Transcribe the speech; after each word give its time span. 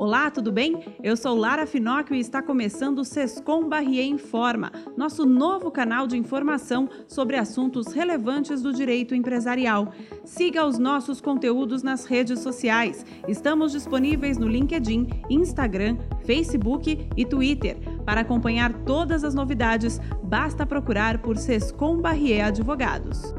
Olá, 0.00 0.30
tudo 0.30 0.50
bem? 0.50 0.82
Eu 1.02 1.14
sou 1.14 1.36
Lara 1.36 1.66
Finocchio 1.66 2.14
e 2.14 2.20
está 2.20 2.40
começando 2.40 3.00
o 3.00 3.04
Sescom 3.04 3.68
Barrier 3.68 4.06
Informa, 4.06 4.72
nosso 4.96 5.26
novo 5.26 5.70
canal 5.70 6.06
de 6.06 6.16
informação 6.16 6.88
sobre 7.06 7.36
assuntos 7.36 7.88
relevantes 7.88 8.62
do 8.62 8.72
direito 8.72 9.14
empresarial. 9.14 9.92
Siga 10.24 10.64
os 10.64 10.78
nossos 10.78 11.20
conteúdos 11.20 11.82
nas 11.82 12.06
redes 12.06 12.38
sociais. 12.38 13.04
Estamos 13.28 13.72
disponíveis 13.72 14.38
no 14.38 14.48
LinkedIn, 14.48 15.06
Instagram, 15.28 15.98
Facebook 16.24 17.06
e 17.14 17.26
Twitter. 17.26 17.76
Para 18.06 18.22
acompanhar 18.22 18.72
todas 18.86 19.22
as 19.22 19.34
novidades, 19.34 20.00
basta 20.22 20.64
procurar 20.64 21.18
por 21.18 21.36
Sescom 21.36 21.98
Barrier 21.98 22.46
Advogados. 22.46 23.29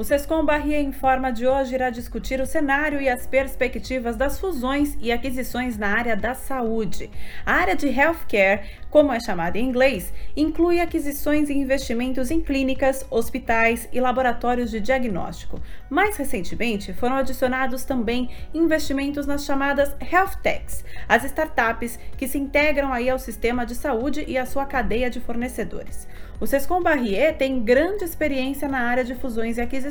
O 0.00 0.02
Sescom 0.02 0.46
Barrier 0.46 0.80
Informa 0.80 1.30
de 1.30 1.46
hoje 1.46 1.74
irá 1.74 1.90
discutir 1.90 2.40
o 2.40 2.46
cenário 2.46 3.02
e 3.02 3.06
as 3.06 3.26
perspectivas 3.26 4.16
das 4.16 4.40
fusões 4.40 4.96
e 4.98 5.12
aquisições 5.12 5.76
na 5.76 5.88
área 5.88 6.16
da 6.16 6.34
saúde. 6.34 7.10
A 7.44 7.52
área 7.52 7.76
de 7.76 7.86
healthcare, 7.86 8.62
como 8.88 9.12
é 9.12 9.20
chamada 9.20 9.58
em 9.58 9.68
inglês, 9.68 10.10
inclui 10.34 10.80
aquisições 10.80 11.50
e 11.50 11.52
investimentos 11.52 12.30
em 12.30 12.40
clínicas, 12.40 13.04
hospitais 13.10 13.90
e 13.92 14.00
laboratórios 14.00 14.70
de 14.70 14.80
diagnóstico. 14.80 15.60
Mais 15.90 16.16
recentemente, 16.16 16.94
foram 16.94 17.16
adicionados 17.16 17.84
também 17.84 18.30
investimentos 18.54 19.26
nas 19.26 19.44
chamadas 19.44 19.94
health 20.00 20.40
techs, 20.42 20.82
as 21.06 21.24
startups 21.24 21.98
que 22.16 22.26
se 22.26 22.38
integram 22.38 22.90
aí 22.90 23.10
ao 23.10 23.18
sistema 23.18 23.66
de 23.66 23.74
saúde 23.74 24.24
e 24.26 24.38
à 24.38 24.46
sua 24.46 24.64
cadeia 24.64 25.10
de 25.10 25.20
fornecedores. 25.20 26.08
O 26.40 26.46
Sescom 26.46 26.82
Barrier 26.82 27.36
tem 27.36 27.62
grande 27.62 28.02
experiência 28.02 28.66
na 28.66 28.80
área 28.80 29.04
de 29.04 29.14
fusões 29.14 29.58
e 29.58 29.60
aquisições, 29.60 29.89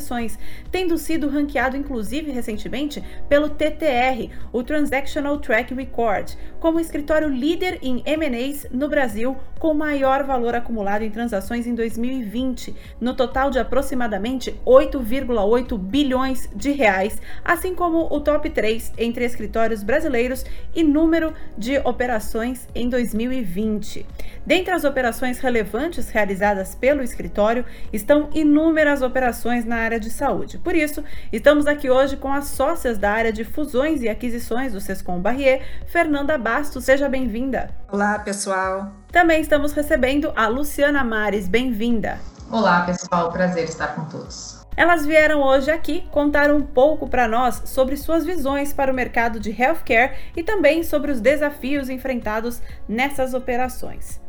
tendo 0.72 0.98
sido 0.98 1.30
ranqueado 1.30 1.78
inclusive 1.78 2.32
recentemente 2.32 3.04
pelo 3.28 3.50
TTR, 3.50 4.30
o 4.52 4.64
Transactional 4.64 5.40
Track 5.40 5.74
Record, 5.74 6.32
como 6.60 6.80
escritório 6.80 7.30
líder 7.30 7.80
em 7.82 8.02
M&As 8.06 8.68
no 8.72 8.88
Brasil, 8.88 9.36
com 9.60 9.74
maior 9.74 10.24
valor 10.24 10.56
acumulado 10.56 11.04
em 11.04 11.12
transações 11.12 11.68
em 11.68 11.76
2020, 11.76 12.76
no 13.00 13.14
total 13.14 13.52
de 13.52 13.60
aproximadamente 13.60 14.60
8,8 14.66 15.78
bilhões 15.78 16.50
de 16.56 16.72
reais, 16.72 17.22
assim 17.44 17.76
como 17.76 18.08
o 18.12 18.22
top 18.22 18.50
3 18.50 18.94
entre 18.98 19.26
escritórios 19.26 19.84
brasileiros 19.84 20.46
e 20.74 20.82
número 20.82 21.34
de 21.58 21.78
operações 21.80 22.68
em 22.74 22.90
2020. 22.90 24.06
Dentre 24.46 24.74
as 24.74 24.84
operações 24.84 25.40
relevantes 25.40 26.10
realizadas 26.10 26.74
pelo 26.74 27.04
escritório, 27.04 27.66
estão 27.92 28.30
inúmeras 28.34 29.02
operações 29.02 29.66
na 29.66 29.76
área 29.76 30.00
de 30.00 30.10
saúde. 30.10 30.58
Por 30.58 30.76
isso, 30.76 31.04
estamos 31.32 31.68
aqui 31.68 31.90
hoje 31.90 32.16
com 32.16 32.32
as 32.32 32.48
sócias 32.48 32.98
da 32.98 33.12
área 33.12 33.34
de 33.34 33.44
fusões 33.44 34.02
e 34.02 34.10
aquisições 34.10 34.74
do 34.74 34.82
Sescom 34.82 35.20
Barrier, 35.20 35.62
Fernanda 35.86 36.38
Bastos. 36.38 36.86
Seja 36.86 37.10
bem-vinda. 37.10 37.70
Olá, 37.92 38.18
pessoal. 38.20 38.99
Também 39.12 39.42
estamos 39.42 39.72
recebendo 39.72 40.32
a 40.36 40.48
Luciana 40.48 41.04
Mares. 41.04 41.48
Bem-vinda. 41.48 42.20
Olá, 42.52 42.82
pessoal. 42.82 43.32
Prazer 43.32 43.64
estar 43.64 43.96
com 43.96 44.06
todos. 44.06 44.64
Elas 44.78 45.04
vieram 45.04 45.42
hoje 45.42 45.72
aqui 45.72 46.08
contar 46.12 46.52
um 46.52 46.62
pouco 46.62 47.10
para 47.10 47.28
nós 47.28 47.64
sobre 47.66 47.98
suas 47.98 48.24
visões 48.24 48.72
para 48.72 48.92
o 48.92 48.96
mercado 48.96 49.40
de 49.40 49.50
healthcare 49.50 50.16
e 50.38 50.44
também 50.44 50.84
sobre 50.84 51.12
os 51.12 51.20
desafios 51.20 51.90
enfrentados 51.90 52.62
nessas 52.88 53.34
operações. 53.34 54.22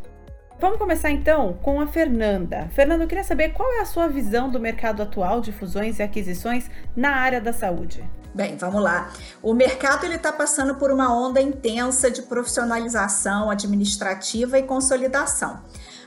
Vamos 0.59 0.79
começar 0.79 1.11
então 1.11 1.59
com 1.63 1.79
a 1.79 1.87
Fernanda. 1.87 2.69
Fernanda, 2.73 3.05
eu 3.05 3.09
queria 3.09 3.23
saber 3.23 3.51
qual 3.51 3.71
é 3.75 3.81
a 3.81 3.87
sua 3.87 4.09
visão 4.09 4.49
do 4.49 4.59
mercado 4.59 5.03
atual 5.03 5.43
de 5.43 5.53
fusões 5.53 5.99
e 5.99 6.03
aquisições 6.03 6.71
na 6.97 7.17
área 7.17 7.41
da 7.41 7.53
saúde. 7.53 8.03
Bem, 8.33 8.57
vamos 8.57 8.81
lá. 8.81 9.13
O 9.43 9.53
mercado 9.53 10.05
ele 10.05 10.15
está 10.15 10.33
passando 10.33 10.77
por 10.77 10.93
uma 10.93 11.13
onda 11.13 11.41
intensa 11.41 12.11
de 12.11 12.23
profissionalização 12.23 13.51
administrativa 13.51 14.59
e 14.59 14.63
consolidação. 14.63 15.61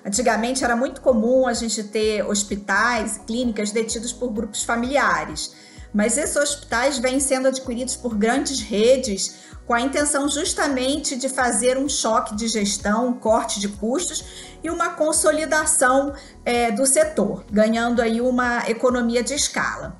Antigamente 0.05 0.63
era 0.63 0.75
muito 0.75 1.01
comum 1.01 1.47
a 1.47 1.53
gente 1.53 1.83
ter 1.83 2.25
hospitais, 2.25 3.19
clínicas 3.25 3.71
detidos 3.71 4.13
por 4.13 4.31
grupos 4.31 4.63
familiares, 4.63 5.53
mas 5.93 6.17
esses 6.17 6.35
hospitais 6.35 6.97
vêm 6.97 7.19
sendo 7.19 7.49
adquiridos 7.49 7.95
por 7.95 8.15
grandes 8.15 8.61
redes 8.61 9.53
com 9.65 9.73
a 9.73 9.81
intenção 9.81 10.27
justamente 10.27 11.15
de 11.15 11.29
fazer 11.29 11.77
um 11.77 11.87
choque 11.87 12.35
de 12.35 12.47
gestão, 12.47 13.07
um 13.07 13.13
corte 13.13 13.59
de 13.59 13.69
custos 13.69 14.23
e 14.61 14.69
uma 14.69 14.89
consolidação 14.91 16.13
é, 16.43 16.71
do 16.71 16.85
setor, 16.85 17.45
ganhando 17.49 18.01
aí 18.01 18.19
uma 18.19 18.69
economia 18.69 19.23
de 19.23 19.33
escala. 19.33 19.95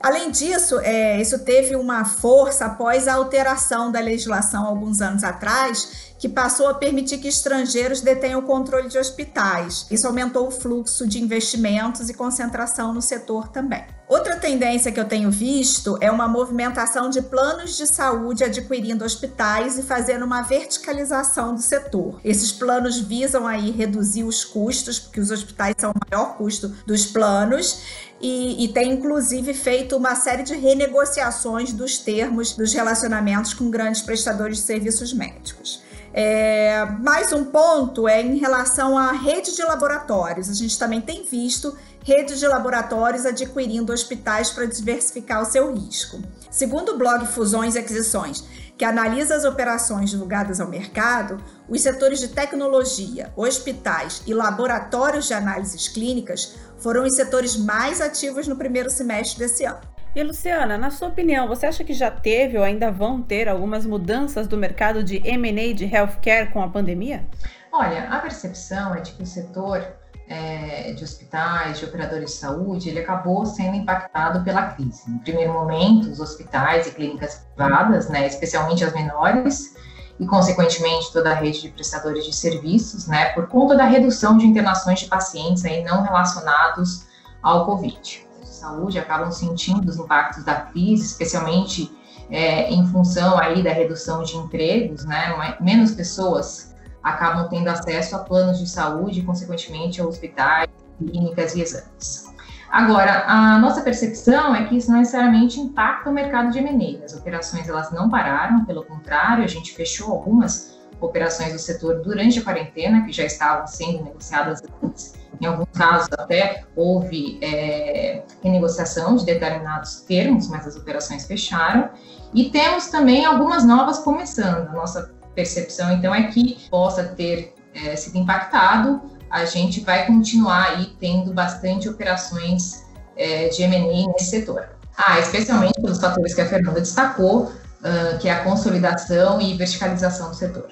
Além 0.00 0.30
disso, 0.30 0.78
é, 0.80 1.20
isso 1.20 1.38
teve 1.40 1.74
uma 1.74 2.04
força 2.04 2.66
após 2.66 3.08
a 3.08 3.14
alteração 3.14 3.90
da 3.90 4.00
legislação 4.00 4.66
alguns 4.66 5.00
anos 5.00 5.24
atrás, 5.24 6.05
que 6.18 6.28
passou 6.28 6.68
a 6.68 6.74
permitir 6.74 7.18
que 7.18 7.28
estrangeiros 7.28 8.00
detenham 8.00 8.40
o 8.40 8.44
controle 8.44 8.88
de 8.88 8.98
hospitais. 8.98 9.86
Isso 9.90 10.06
aumentou 10.06 10.48
o 10.48 10.50
fluxo 10.50 11.06
de 11.06 11.22
investimentos 11.22 12.08
e 12.08 12.14
concentração 12.14 12.92
no 12.92 13.02
setor 13.02 13.48
também. 13.48 13.84
Outra 14.08 14.36
tendência 14.36 14.92
que 14.92 15.00
eu 15.00 15.04
tenho 15.04 15.32
visto 15.32 15.98
é 16.00 16.08
uma 16.08 16.28
movimentação 16.28 17.10
de 17.10 17.20
planos 17.20 17.76
de 17.76 17.88
saúde 17.88 18.44
adquirindo 18.44 19.04
hospitais 19.04 19.78
e 19.78 19.82
fazendo 19.82 20.24
uma 20.24 20.42
verticalização 20.42 21.56
do 21.56 21.60
setor. 21.60 22.20
Esses 22.22 22.52
planos 22.52 22.98
visam 23.00 23.48
aí 23.48 23.72
reduzir 23.72 24.22
os 24.22 24.44
custos, 24.44 25.00
porque 25.00 25.18
os 25.18 25.32
hospitais 25.32 25.74
são 25.76 25.90
o 25.90 25.94
maior 26.08 26.36
custo 26.36 26.68
dos 26.86 27.04
planos, 27.04 27.82
e, 28.20 28.64
e, 28.64 28.68
tem 28.68 28.92
inclusive 28.92 29.52
feito 29.52 29.94
uma 29.94 30.14
série 30.14 30.42
de 30.42 30.54
renegociações 30.54 31.72
dos 31.72 31.98
termos 31.98 32.52
dos 32.52 32.72
relacionamentos 32.72 33.52
com 33.52 33.68
grandes 33.68 34.00
prestadores 34.00 34.56
de 34.58 34.62
serviços 34.62 35.12
médicos. 35.12 35.82
É, 36.18 36.86
mais 37.02 37.30
um 37.30 37.44
ponto 37.44 38.08
é 38.08 38.22
em 38.22 38.38
relação 38.38 38.96
à 38.96 39.12
rede 39.12 39.54
de 39.54 39.62
laboratórios. 39.62 40.48
A 40.48 40.54
gente 40.54 40.78
também 40.78 40.98
tem 40.98 41.24
visto 41.24 41.76
redes 42.02 42.40
de 42.40 42.48
laboratórios 42.48 43.26
adquirindo 43.26 43.92
hospitais 43.92 44.50
para 44.50 44.64
diversificar 44.64 45.42
o 45.42 45.44
seu 45.44 45.74
risco. 45.74 46.22
Segundo 46.50 46.92
o 46.92 46.96
blog 46.96 47.26
Fusões 47.26 47.74
e 47.74 47.80
Aquisições, 47.80 48.42
que 48.78 48.84
analisa 48.86 49.36
as 49.36 49.44
operações 49.44 50.08
divulgadas 50.08 50.58
ao 50.58 50.68
mercado, 50.68 51.36
os 51.68 51.82
setores 51.82 52.18
de 52.18 52.28
tecnologia, 52.28 53.30
hospitais 53.36 54.22
e 54.26 54.32
laboratórios 54.32 55.26
de 55.26 55.34
análises 55.34 55.86
clínicas 55.86 56.54
foram 56.78 57.04
os 57.04 57.14
setores 57.14 57.58
mais 57.58 58.00
ativos 58.00 58.48
no 58.48 58.56
primeiro 58.56 58.90
semestre 58.90 59.38
desse 59.38 59.66
ano. 59.66 59.95
E 60.16 60.22
Luciana, 60.22 60.78
na 60.78 60.90
sua 60.90 61.08
opinião, 61.08 61.46
você 61.46 61.66
acha 61.66 61.84
que 61.84 61.92
já 61.92 62.10
teve 62.10 62.56
ou 62.56 62.64
ainda 62.64 62.90
vão 62.90 63.20
ter 63.20 63.50
algumas 63.50 63.84
mudanças 63.84 64.48
do 64.48 64.56
mercado 64.56 65.04
de 65.04 65.20
M&A 65.22 65.74
de 65.74 65.84
healthcare 65.84 66.50
com 66.50 66.62
a 66.62 66.68
pandemia? 66.68 67.26
Olha, 67.70 68.08
a 68.08 68.18
percepção 68.20 68.94
é 68.94 69.02
de 69.02 69.12
que 69.12 69.22
o 69.22 69.26
setor 69.26 69.86
é, 70.26 70.94
de 70.94 71.04
hospitais, 71.04 71.78
de 71.78 71.84
operadores 71.84 72.30
de 72.30 72.36
saúde, 72.38 72.88
ele 72.88 73.00
acabou 73.00 73.44
sendo 73.44 73.76
impactado 73.76 74.42
pela 74.42 74.68
crise. 74.68 75.02
No 75.06 75.18
primeiro 75.18 75.52
momento, 75.52 76.08
os 76.08 76.18
hospitais 76.18 76.86
e 76.86 76.92
clínicas 76.92 77.46
privadas, 77.54 78.08
né, 78.08 78.26
especialmente 78.26 78.82
as 78.82 78.94
menores, 78.94 79.76
e 80.18 80.24
consequentemente 80.24 81.12
toda 81.12 81.32
a 81.32 81.34
rede 81.34 81.60
de 81.60 81.68
prestadores 81.68 82.24
de 82.24 82.34
serviços, 82.34 83.06
né, 83.06 83.34
por 83.34 83.48
conta 83.48 83.76
da 83.76 83.84
redução 83.84 84.38
de 84.38 84.46
internações 84.46 85.00
de 85.00 85.08
pacientes 85.08 85.62
aí 85.66 85.84
não 85.84 86.02
relacionados 86.02 87.04
ao 87.42 87.66
Covid 87.66 88.25
saúde 88.56 88.98
acabam 88.98 89.30
sentindo 89.30 89.88
os 89.88 89.96
impactos 89.96 90.44
da 90.44 90.54
crise, 90.54 91.06
especialmente 91.06 91.90
é, 92.30 92.70
em 92.70 92.86
função 92.86 93.38
aí 93.38 93.62
da 93.62 93.72
redução 93.72 94.22
de 94.22 94.36
empregos, 94.36 95.04
né? 95.04 95.56
Menos 95.60 95.92
pessoas 95.92 96.74
acabam 97.02 97.48
tendo 97.48 97.68
acesso 97.68 98.16
a 98.16 98.18
planos 98.18 98.58
de 98.58 98.68
saúde 98.68 99.22
consequentemente, 99.22 100.00
a 100.00 100.06
hospitais, 100.06 100.68
clínicas 100.98 101.54
e 101.54 101.60
exames. 101.60 102.26
Agora, 102.68 103.24
a 103.26 103.58
nossa 103.58 103.80
percepção 103.80 104.54
é 104.54 104.64
que 104.64 104.76
isso 104.76 104.90
não 104.90 104.98
necessariamente 104.98 105.60
impacta 105.60 106.10
o 106.10 106.12
mercado 106.12 106.50
de 106.50 106.58
M&A. 106.58 107.04
As 107.04 107.14
operações 107.14 107.68
elas 107.68 107.92
não 107.92 108.10
pararam, 108.10 108.64
pelo 108.64 108.84
contrário, 108.84 109.44
a 109.44 109.46
gente 109.46 109.72
fechou 109.72 110.12
algumas 110.12 110.76
operações 111.00 111.52
do 111.52 111.58
setor 111.58 112.02
durante 112.02 112.38
a 112.38 112.42
quarentena, 112.42 113.04
que 113.04 113.12
já 113.12 113.24
estavam 113.24 113.66
sendo 113.66 114.04
negociadas 114.04 114.62
antes. 114.82 115.14
Em 115.40 115.46
alguns 115.46 115.68
casos, 115.74 116.08
até 116.12 116.64
houve 116.74 117.38
é, 117.42 118.22
renegociação 118.42 119.16
de 119.16 119.24
determinados 119.24 120.00
termos, 120.00 120.48
mas 120.48 120.66
as 120.66 120.76
operações 120.76 121.26
fecharam. 121.26 121.90
E 122.34 122.50
temos 122.50 122.88
também 122.88 123.24
algumas 123.24 123.64
novas 123.64 123.98
começando. 123.98 124.72
Nossa 124.72 125.14
percepção, 125.34 125.92
então, 125.92 126.14
é 126.14 126.24
que 126.24 126.68
possa 126.70 127.04
ter 127.04 127.54
é, 127.74 127.94
sido 127.96 128.16
impactado. 128.16 129.02
A 129.30 129.44
gente 129.44 129.80
vai 129.80 130.06
continuar 130.06 130.70
aí 130.70 130.96
tendo 130.98 131.32
bastante 131.32 131.88
operações 131.88 132.86
é, 133.16 133.48
de 133.48 133.62
M&A 133.62 134.12
nesse 134.12 134.30
setor. 134.30 134.76
Ah, 134.96 135.20
especialmente 135.20 135.80
pelos 135.80 136.00
fatores 136.00 136.34
que 136.34 136.40
a 136.40 136.46
Fernanda 136.46 136.80
destacou, 136.80 137.44
uh, 137.44 138.18
que 138.18 138.28
é 138.28 138.32
a 138.32 138.42
consolidação 138.42 139.40
e 139.40 139.54
verticalização 139.54 140.30
do 140.30 140.36
setor. 140.36 140.68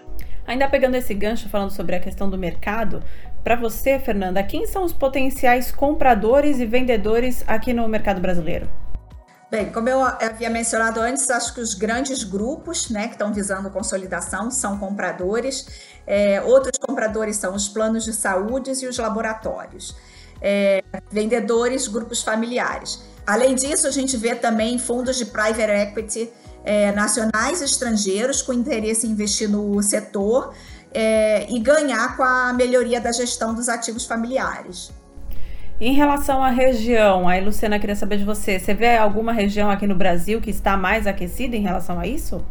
Ainda 0.47 0.69
pegando 0.69 0.97
esse 0.97 1.15
gancho, 1.15 1.49
falando 1.49 1.71
sobre 1.71 1.97
a 1.97 2.01
questão 2.01 2.29
do 2.29 2.37
mercado, 2.37 3.03
para 3.43 3.57
você, 3.57 3.99
Fernanda, 3.99 4.43
quem 4.43 4.67
são 4.67 4.85
os 4.85 4.93
potenciais 4.93 5.71
compradores 5.71 6.59
e 6.61 6.67
vendedores 6.67 7.45
aqui 7.47 7.73
no 7.73 7.87
mercado 7.89 8.21
brasileiro? 8.21 8.69
Bem, 9.51 9.71
como 9.71 9.89
eu 9.89 10.03
havia 10.03 10.51
mencionado 10.51 11.01
antes, 11.01 11.31
acho 11.31 11.55
que 11.55 11.61
os 11.61 11.75
grandes 11.75 12.25
grupos 12.25 12.91
né, 12.91 13.07
que 13.07 13.13
estão 13.13 13.33
visando 13.33 13.71
consolidação 13.71 14.51
são 14.51 14.79
compradores. 14.79 15.69
É, 16.07 16.43
outros 16.43 16.77
compradores 16.79 17.37
são 17.37 17.55
os 17.55 17.69
planos 17.69 18.05
de 18.05 18.13
saúde 18.13 18.73
e 18.83 18.87
os 18.87 18.99
laboratórios. 18.99 19.95
É, 20.41 20.83
vendedores, 21.11 21.87
grupos 21.87 22.23
familiares. 22.23 23.01
Além 23.27 23.55
disso, 23.55 23.87
a 23.87 23.91
gente 23.91 24.17
vê 24.17 24.35
também 24.35 24.79
fundos 24.79 25.17
de 25.17 25.27
private 25.27 25.71
equity 25.71 26.33
é, 26.65 26.91
nacionais 26.93 27.61
e 27.61 27.65
estrangeiros 27.65 28.43
com 28.43 28.53
interesse 28.53 29.07
em 29.07 29.11
investir 29.11 29.49
no 29.49 29.83
setor 29.83 30.55
é, 30.93 31.47
e 31.53 31.61
ganhar 31.61 32.17
com 32.17 32.23
a 32.23 32.53
melhoria 32.53 33.01
da 33.01 33.13
gestão 33.13 33.55
dos 33.55 33.69
ativos 33.69 34.07
familiares. 34.07 34.91
Em 35.81 35.93
relação 35.93 36.43
à 36.43 36.51
região, 36.51 37.29
aí 37.29 37.45
Luciana 37.45 37.79
queria 37.81 37.97
saber 37.97 38.19
de 38.19 38.25
você, 38.25 38.59
você 38.61 38.73
vê 38.73 38.97
alguma 38.97 39.33
região 39.33 39.69
aqui 39.69 39.87
no 39.87 39.95
Brasil 39.95 40.41
que 40.41 40.51
está 40.51 40.77
mais 40.77 41.07
aquecida 41.07 41.57
em 41.57 41.61
relação 41.61 41.99
a 41.99 42.07
isso? 42.07 42.45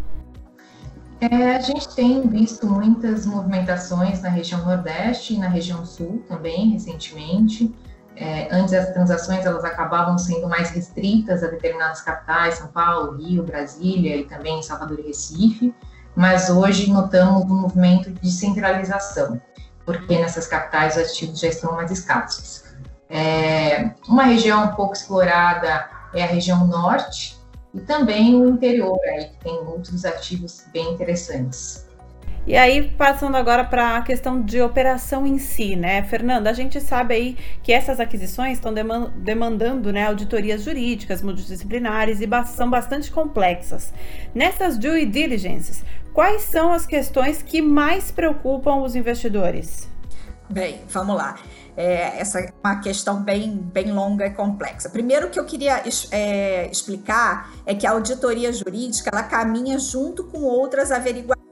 É, 1.22 1.56
a 1.56 1.60
gente 1.62 1.96
tem 1.96 2.28
visto 2.28 2.68
muitas 2.68 3.26
movimentações 3.26 4.22
na 4.22 4.28
região 4.28 4.66
Nordeste 4.66 5.36
e 5.36 5.38
na 5.38 5.48
região 5.48 5.86
Sul 5.86 6.22
também, 6.28 6.72
recentemente. 6.72 7.74
É, 8.16 8.48
antes 8.52 8.74
as 8.74 8.94
transações 8.94 9.46
elas 9.46 9.64
acabavam 9.64 10.18
sendo 10.18 10.48
mais 10.48 10.70
restritas 10.70 11.44
a 11.44 11.48
determinadas 11.48 12.02
capitais, 12.02 12.56
São 12.56 12.68
Paulo, 12.68 13.18
Rio, 13.18 13.44
Brasília 13.44 14.18
e 14.18 14.26
também 14.26 14.62
Salvador 14.62 15.00
e 15.00 15.08
Recife, 15.08 15.74
mas 16.16 16.50
hoje 16.50 16.92
notamos 16.92 17.44
um 17.46 17.62
movimento 17.62 18.12
de 18.12 18.32
centralização, 18.32 19.42
porque 19.84 20.20
nessas 20.20 20.46
capitais 20.46 20.96
os 20.96 21.04
ativos 21.04 21.40
já 21.40 21.48
estão 21.48 21.74
mais 21.74 21.90
escassos. 21.90 22.64
É, 23.10 23.92
uma 24.08 24.24
região 24.24 24.76
pouco 24.76 24.94
explorada 24.94 25.90
é 26.14 26.24
a 26.24 26.28
região 26.28 26.68
norte 26.68 27.40
e 27.74 27.80
também 27.80 28.36
o 28.36 28.48
interior, 28.48 29.00
aí 29.08 29.26
que 29.26 29.38
tem 29.40 29.58
outros 29.60 30.06
ativos 30.06 30.66
bem 30.72 30.94
interessantes. 30.94 31.88
E 32.46 32.58
aí, 32.58 32.90
passando 32.90 33.38
agora 33.38 33.64
para 33.64 33.98
a 33.98 34.02
questão 34.02 34.42
de 34.42 34.62
operação 34.62 35.26
em 35.26 35.38
si, 35.38 35.78
né, 35.78 36.04
Fernanda? 36.04 36.50
A 36.50 36.54
gente 36.54 36.82
sabe 36.82 37.14
aí 37.14 37.38
que 37.64 37.72
essas 37.72 38.00
aquisições 38.02 38.58
estão 38.58 38.74
demandando 39.16 39.94
né, 39.94 40.08
auditorias 40.08 40.64
jurídicas, 40.64 41.22
multidisciplinares 41.22 42.20
e 42.20 42.28
são 42.48 42.70
bastante 42.70 43.10
complexas. 43.12 43.94
Nessas 44.36 44.78
due 44.78 45.06
diligences, 45.06 45.86
quais 46.14 46.42
são 46.42 46.74
as 46.74 46.86
questões 46.86 47.42
que 47.42 47.62
mais 47.62 48.12
preocupam 48.12 48.82
os 48.82 48.94
investidores? 48.94 49.90
Bem, 50.50 50.82
vamos 50.90 51.16
lá 51.16 51.36
é, 51.76 52.20
essa 52.20 52.40
é 52.40 52.50
uma 52.64 52.80
questão 52.80 53.22
bem, 53.22 53.58
bem 53.58 53.92
longa 53.92 54.28
e 54.28 54.30
complexa. 54.30 54.90
Primeiro 54.90 55.30
que 55.30 55.40
eu 55.40 55.46
queria 55.46 55.82
é, 56.12 56.70
explicar 56.72 57.52
é 57.66 57.74
que 57.74 57.88
a 57.88 57.92
auditoria 57.92 58.52
jurídica 58.54 59.10
ela 59.12 59.24
caminha 59.24 59.80
junto 59.80 60.24
com 60.26 60.44
outras 60.44 60.92
averiguações 60.92 61.43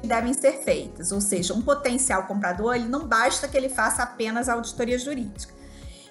que 0.00 0.06
devem 0.06 0.32
ser 0.32 0.62
feitas, 0.62 1.12
ou 1.12 1.20
seja, 1.20 1.52
um 1.52 1.60
potencial 1.60 2.24
comprador 2.24 2.74
ele 2.74 2.88
não 2.88 3.06
basta 3.06 3.48
que 3.48 3.56
ele 3.56 3.68
faça 3.68 4.02
apenas 4.02 4.48
a 4.48 4.54
auditoria 4.54 4.98
jurídica. 4.98 5.52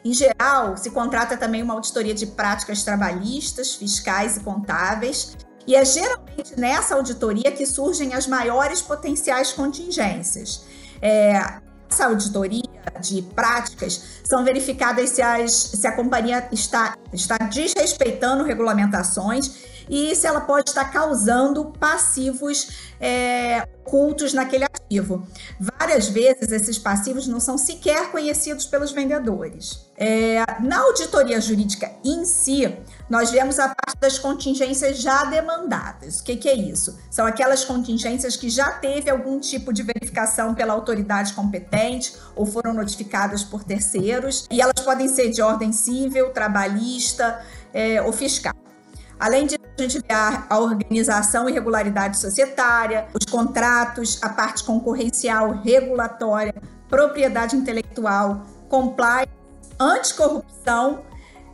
Em 0.04 0.14
geral, 0.14 0.78
se 0.78 0.92
contrata 0.92 1.36
também 1.36 1.62
uma 1.62 1.74
auditoria 1.74 2.14
de 2.14 2.28
práticas 2.28 2.84
trabalhistas, 2.84 3.76
fiscais 3.76 4.38
e 4.38 4.40
contábeis, 4.42 5.36
e 5.68 5.76
é 5.76 5.84
geralmente 5.84 6.58
nessa 6.58 6.96
auditoria 6.96 7.52
que 7.52 7.66
surgem 7.66 8.14
as 8.14 8.26
maiores 8.26 8.82
potenciais 8.82 9.52
contingências. 9.52 10.66
É, 11.02 11.60
essa 11.90 12.06
auditoria 12.06 12.69
de 13.00 13.22
práticas 13.22 14.20
são 14.24 14.44
verificadas 14.44 15.10
se, 15.10 15.22
as, 15.22 15.52
se 15.52 15.88
a 15.88 15.92
companhia 15.92 16.48
está, 16.52 16.98
está 17.14 17.38
desrespeitando 17.38 18.44
regulamentações 18.44 19.70
e 19.90 20.16
se 20.16 20.28
ela 20.28 20.42
pode 20.42 20.70
estar 20.70 20.86
causando 20.92 21.66
passivos 21.80 22.92
é, 23.00 23.68
ocultos 23.86 24.34
naquele 24.34 24.66
ativo. 24.66 25.28
Várias 25.60 26.08
vezes 26.08 26.52
esses 26.52 26.78
passivos 26.78 27.28
não 27.28 27.40
são 27.40 27.58
sequer 27.58 28.12
conhecidos 28.12 28.66
pelos 28.66 28.92
vendedores. 28.92 29.90
É, 29.98 30.44
na 30.62 30.80
auditoria 30.82 31.42
jurídica 31.42 31.92
em 32.06 32.24
si, 32.24 32.72
nós 33.10 33.32
vemos 33.32 33.58
a 33.58 33.68
parte 33.68 33.98
das 34.00 34.20
contingências 34.20 35.00
já 35.00 35.26
demandadas. 35.26 36.20
O 36.20 36.24
que, 36.24 36.36
que, 36.36 36.48
é 36.48 36.54
isso? 36.54 36.98
São 37.10 37.26
aquelas 37.26 37.66
contingências 37.66 38.36
que 38.36 38.50
já 38.50 38.70
teve 38.72 39.10
algum 39.10 39.40
tipo 39.40 39.74
de 39.74 39.82
verificação 39.82 40.54
pela 40.54 40.74
autoridade 40.74 41.34
competente 41.34 42.16
ou 42.36 42.46
foram 42.46 42.74
notificadas 42.74 43.44
por 43.44 43.64
terceiros, 43.64 44.46
e 44.52 44.62
elas 44.62 44.80
podem 44.84 45.08
ser 45.08 45.30
de 45.32 45.42
ordem 45.42 45.74
civil, 45.74 46.30
trabalhista 46.30 47.42
é, 47.74 48.02
ou 48.02 48.14
fiscal. 48.14 48.54
Além 49.20 49.48
disso, 49.48 49.60
a 49.78 49.82
gente 49.82 50.00
vê 50.00 50.14
a, 50.14 50.46
a, 50.50 50.60
organização 50.60 51.50
e 51.50 51.52
regularidade 51.52 52.18
societária, 52.18 53.08
os 53.14 53.30
contratos, 53.30 54.18
a 54.22 54.30
parte 54.30 54.64
concorrencial, 54.64 55.60
regulatória, 55.62 56.54
propriedade 56.88 57.56
intelectual, 57.56 58.46
compliance, 58.70 59.30
anticorrupção 59.78 61.04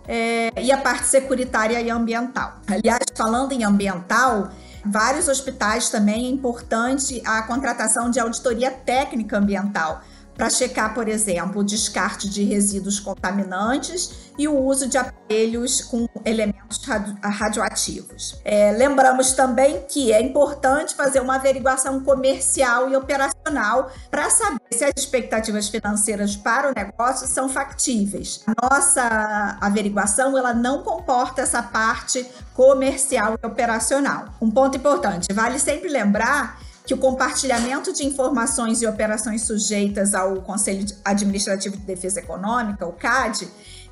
é, 0.08 0.52
e 0.62 0.72
a 0.72 0.78
parte 0.78 1.08
securitária 1.08 1.80
e 1.82 1.90
ambiental. 1.90 2.60
Aliás, 2.68 3.04
falando 3.16 3.52
em 3.52 3.64
ambiental, 3.64 4.50
vários 4.86 5.28
hospitais 5.28 5.90
também 5.90 6.26
é 6.26 6.30
importante 6.30 7.22
a 7.26 7.42
contratação 7.44 8.10
de 8.10 8.20
auditoria 8.20 8.72
técnica 8.72 9.38
ambiental 9.38 10.02
para 10.36 10.50
checar, 10.50 10.94
por 10.94 11.08
exemplo, 11.08 11.62
o 11.62 11.64
descarte 11.64 12.30
de 12.30 12.44
resíduos 12.44 13.00
contaminantes 13.00 14.26
e 14.38 14.48
o 14.48 14.58
uso 14.58 14.88
de 14.88 14.98
aparelhos 14.98 15.82
com 15.82 16.08
elementos 16.26 16.82
radioativos. 17.24 18.40
É, 18.44 18.72
lembramos 18.74 19.32
também 19.32 19.84
que 19.88 20.12
é 20.12 20.22
importante 20.22 20.94
fazer 20.94 21.22
uma 21.22 21.36
averiguação 21.36 22.02
comercial 22.02 22.90
e 22.90 22.96
operacional 22.96 23.90
para 24.12 24.30
saber 24.30 24.60
se 24.72 24.84
as 24.84 24.94
expectativas 24.98 25.70
financeiras 25.70 26.36
para 26.36 26.70
o 26.70 26.74
negócio 26.76 27.28
são 27.28 27.48
factíveis. 27.48 28.42
A 28.46 28.70
nossa 28.70 29.58
averiguação 29.62 30.38
ela 30.38 30.54
não 30.54 30.84
comporta 30.84 31.42
essa 31.42 31.64
parte 31.64 32.26
comercial 32.54 33.38
e 33.42 33.48
operacional. 33.48 34.26
Um 34.42 34.52
ponto 34.52 34.78
importante, 34.78 35.32
vale 35.34 35.60
sempre 35.60 35.90
lembrar 35.90 36.60
que 36.86 36.94
o 36.94 36.98
compartilhamento 36.98 37.92
de 37.92 38.06
informações 38.06 38.82
e 38.82 38.88
operações 38.88 39.42
sujeitas 39.42 40.14
ao 40.14 40.42
Conselho 40.42 40.86
Administrativo 41.04 41.76
de 41.78 41.84
Defesa 41.84 42.20
Econômica, 42.20 42.86
o 42.86 42.94
CAD, 42.94 43.48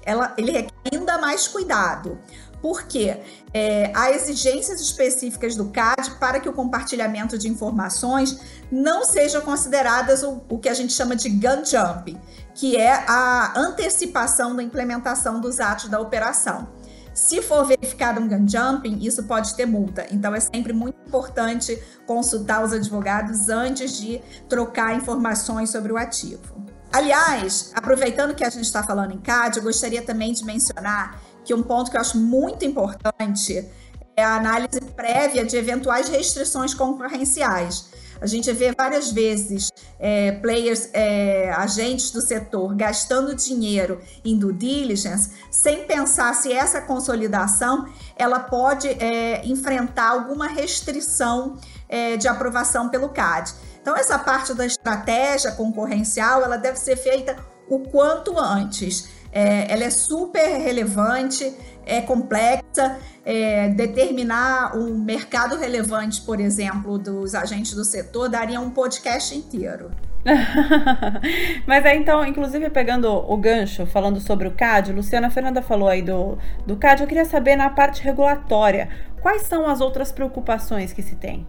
ela, 0.06 0.34
ele 0.38 0.51
requer 0.51 0.74
ainda 0.92 1.18
mais 1.18 1.48
cuidado, 1.48 2.19
porque 2.62 3.18
é, 3.54 3.92
há 3.94 4.12
exigências 4.12 4.80
específicas 4.80 5.56
do 5.56 5.66
CAD 5.66 6.12
para 6.19 6.40
que 6.40 6.47
o 6.47 6.54
compartilhamento 6.54 7.38
de 7.38 7.50
informações 7.50 8.40
não 8.71 9.04
seja 9.04 9.42
consideradas 9.42 10.23
o, 10.23 10.42
o 10.47 10.59
que 10.59 10.69
a 10.69 10.73
gente 10.73 10.94
chama 10.94 11.16
de 11.16 11.30
gun 11.30 11.66
jump, 11.66 12.18
que 12.54 12.78
é 12.78 13.04
a 13.07 13.54
antecipação 13.59 14.56
da 14.56 14.64
implementação 14.64 15.42
dos 15.42 15.59
atos 15.59 15.90
da 15.90 16.00
operação. 16.00 16.68
Se 17.13 17.41
for 17.41 17.65
verificado 17.65 18.19
um 18.19 18.27
gun 18.27 18.47
jumping, 18.47 18.97
isso 19.01 19.23
pode 19.23 19.55
ter 19.55 19.65
multa. 19.65 20.07
Então 20.11 20.33
é 20.33 20.39
sempre 20.39 20.73
muito 20.73 20.97
importante 21.07 21.81
consultar 22.07 22.63
os 22.63 22.73
advogados 22.73 23.49
antes 23.49 23.97
de 23.97 24.19
trocar 24.49 24.95
informações 24.95 25.69
sobre 25.69 25.93
o 25.93 25.97
ativo. 25.97 26.63
Aliás, 26.91 27.71
aproveitando 27.73 28.35
que 28.35 28.43
a 28.43 28.49
gente 28.49 28.65
está 28.65 28.83
falando 28.83 29.13
em 29.13 29.19
CAD, 29.19 29.57
eu 29.57 29.63
gostaria 29.63 30.01
também 30.01 30.33
de 30.33 30.43
mencionar 30.45 31.19
que 31.43 31.53
um 31.53 31.61
ponto 31.61 31.91
que 31.91 31.97
eu 31.97 32.01
acho 32.01 32.17
muito 32.17 32.65
importante 32.65 33.67
é 34.15 34.23
a 34.23 34.35
análise 34.35 34.79
prévia 34.95 35.43
de 35.43 35.57
eventuais 35.57 36.07
restrições 36.09 36.73
concorrenciais. 36.73 37.89
A 38.23 38.25
gente 38.25 38.49
vê 38.53 38.71
várias 38.71 39.11
vezes 39.11 39.69
é, 39.99 40.31
players, 40.31 40.87
é, 40.94 41.51
agentes 41.51 42.09
do 42.09 42.21
setor, 42.21 42.73
gastando 42.73 43.35
dinheiro 43.35 43.99
em 44.23 44.39
due 44.39 44.53
diligence, 44.53 45.31
sem 45.51 45.83
pensar 45.83 46.33
se 46.33 46.53
essa 46.53 46.80
consolidação 46.80 47.85
ela 48.15 48.39
pode 48.39 48.87
é, 48.87 49.45
enfrentar 49.45 50.11
alguma 50.11 50.47
restrição 50.47 51.57
é, 51.89 52.15
de 52.15 52.30
aprovação 52.30 52.87
pelo 52.87 53.09
CAD. 53.09 53.53
Então, 53.81 53.94
essa 53.94 54.18
parte 54.18 54.53
da 54.53 54.65
estratégia 54.65 55.51
concorrencial 55.51 56.44
ela 56.44 56.56
deve 56.56 56.80
ser 56.80 56.95
feita 56.95 57.35
o 57.69 57.80
quanto 57.80 58.39
antes. 58.39 59.09
É, 59.33 59.71
ela 59.73 59.83
é 59.83 59.90
super 59.90 60.59
relevante, 60.59 61.52
é 61.85 62.02
complexa. 62.02 62.97
É, 63.25 63.69
determinar 63.69 64.75
um 64.75 64.97
mercado 64.97 65.57
relevante, 65.57 66.21
por 66.21 66.42
exemplo, 66.42 66.97
dos 66.97 67.33
agentes 67.33 67.73
do 67.73 67.85
setor, 67.85 68.30
daria 68.30 68.59
um 68.59 68.69
podcast 68.69 69.35
inteiro. 69.35 69.92
Mas 71.66 71.85
é 71.85 71.95
então, 71.95 72.25
inclusive 72.25 72.69
pegando 72.69 73.07
o 73.09 73.37
gancho, 73.37 73.85
falando 73.85 74.19
sobre 74.19 74.47
o 74.47 74.52
CAD, 74.52 74.94
Luciana 74.94 75.30
Fernanda 75.30 75.61
falou 75.61 75.87
aí 75.87 76.02
do, 76.02 76.37
do 76.66 76.75
CAD, 76.75 77.02
eu 77.02 77.07
queria 77.07 77.25
saber 77.25 77.56
na 77.56 77.69
parte 77.69 78.02
regulatória, 78.02 78.90
quais 79.21 79.44
são 79.44 79.68
as 79.68 79.81
outras 79.81 80.11
preocupações 80.11 80.94
que 80.94 81.02
se 81.02 81.16
tem? 81.16 81.47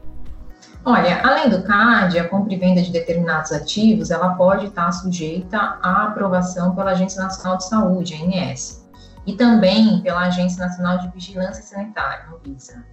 Olha, 0.87 1.23
além 1.23 1.49
do 1.49 1.63
CAD, 1.63 2.19
a 2.19 2.29
compra 2.29 2.53
e 2.53 2.59
venda 2.59 2.83
de 2.83 2.93
determinados 2.93 3.51
ativos, 3.53 4.11
ela 4.11 4.35
pode 4.35 4.67
estar 4.67 4.93
sujeita 4.93 5.79
à 5.83 6.05
aprovação 6.09 6.75
pela 6.75 6.91
Agência 6.91 7.23
Nacional 7.23 7.57
de 7.57 7.67
Saúde, 7.67 8.15
ANS. 8.15 8.85
e 9.27 9.35
também 9.35 10.03
pela 10.03 10.27
Agência 10.27 10.63
Nacional 10.63 10.99
de 10.99 11.09
Vigilância 11.09 11.63
Sanitária, 11.63 12.27
Anvisa. 12.31 12.85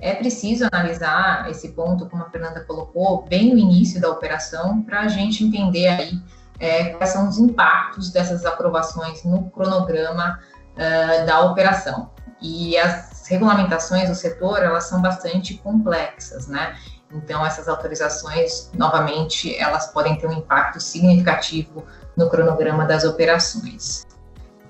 É 0.00 0.14
preciso 0.14 0.66
analisar 0.72 1.50
esse 1.50 1.72
ponto, 1.72 2.08
como 2.08 2.22
a 2.22 2.30
Fernanda 2.30 2.64
colocou, 2.64 3.26
bem 3.28 3.52
no 3.52 3.58
início 3.58 4.00
da 4.00 4.08
operação, 4.08 4.80
para 4.82 5.00
a 5.00 5.08
gente 5.08 5.44
entender 5.44 5.88
aí 5.88 6.18
é, 6.58 6.94
quais 6.94 7.10
são 7.10 7.28
os 7.28 7.38
impactos 7.38 8.10
dessas 8.10 8.46
aprovações 8.46 9.22
no 9.22 9.50
cronograma 9.50 10.40
uh, 10.72 11.26
da 11.26 11.40
operação. 11.42 12.10
E 12.40 12.76
as 12.78 13.26
regulamentações 13.28 14.08
do 14.08 14.14
setor, 14.14 14.62
elas 14.62 14.84
são 14.84 15.00
bastante 15.00 15.54
complexas, 15.58 16.48
né? 16.48 16.74
Então, 17.12 17.44
essas 17.46 17.68
autorizações, 17.68 18.70
novamente, 18.74 19.54
elas 19.56 19.86
podem 19.92 20.16
ter 20.16 20.26
um 20.26 20.32
impacto 20.32 20.80
significativo 20.80 21.84
no 22.16 22.28
cronograma 22.28 22.84
das 22.84 23.04
operações. 23.04 24.04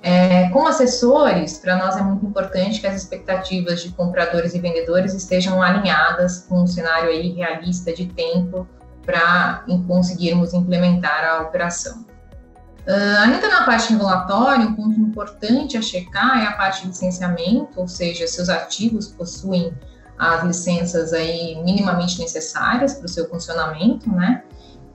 É, 0.03 0.50
como 0.50 0.69
assessores, 0.69 1.59
para 1.59 1.76
nós 1.76 1.97
é 1.97 2.03
muito 2.03 2.26
importante 2.26 2.79
que 2.79 2.87
as 2.87 2.95
expectativas 2.95 3.81
de 3.81 3.88
compradores 3.91 4.55
e 4.55 4.61
vendedores 4.61 5.14
estejam 5.14 5.62
alinhadas 5.62 6.45
com 6.47 6.62
um 6.62 6.67
cenário 6.67 7.09
aí 7.09 7.33
realista 7.33 7.91
de 7.91 8.07
tempo 8.09 8.69
para 9.07 9.64
conseguirmos 9.87 10.53
implementar 10.53 11.25
a 11.25 11.43
operação. 11.43 12.05
Uh, 12.87 13.19
ainda 13.23 13.49
na 13.49 13.64
parte 13.64 13.95
regulatória, 13.95 14.67
um 14.67 14.75
ponto 14.75 15.00
importante 15.00 15.79
a 15.79 15.81
checar 15.81 16.43
é 16.43 16.47
a 16.49 16.53
parte 16.53 16.83
de 16.83 16.88
licenciamento, 16.88 17.81
ou 17.81 17.88
seja, 17.88 18.26
se 18.26 18.43
os 18.43 18.50
ativos 18.50 19.09
possuem 19.09 19.73
as 20.18 20.44
licenças 20.44 21.12
aí 21.12 21.61
minimamente 21.62 22.18
necessárias 22.21 22.94
para 22.94 23.06
o 23.06 23.09
seu 23.09 23.28
funcionamento, 23.28 24.11
né? 24.11 24.44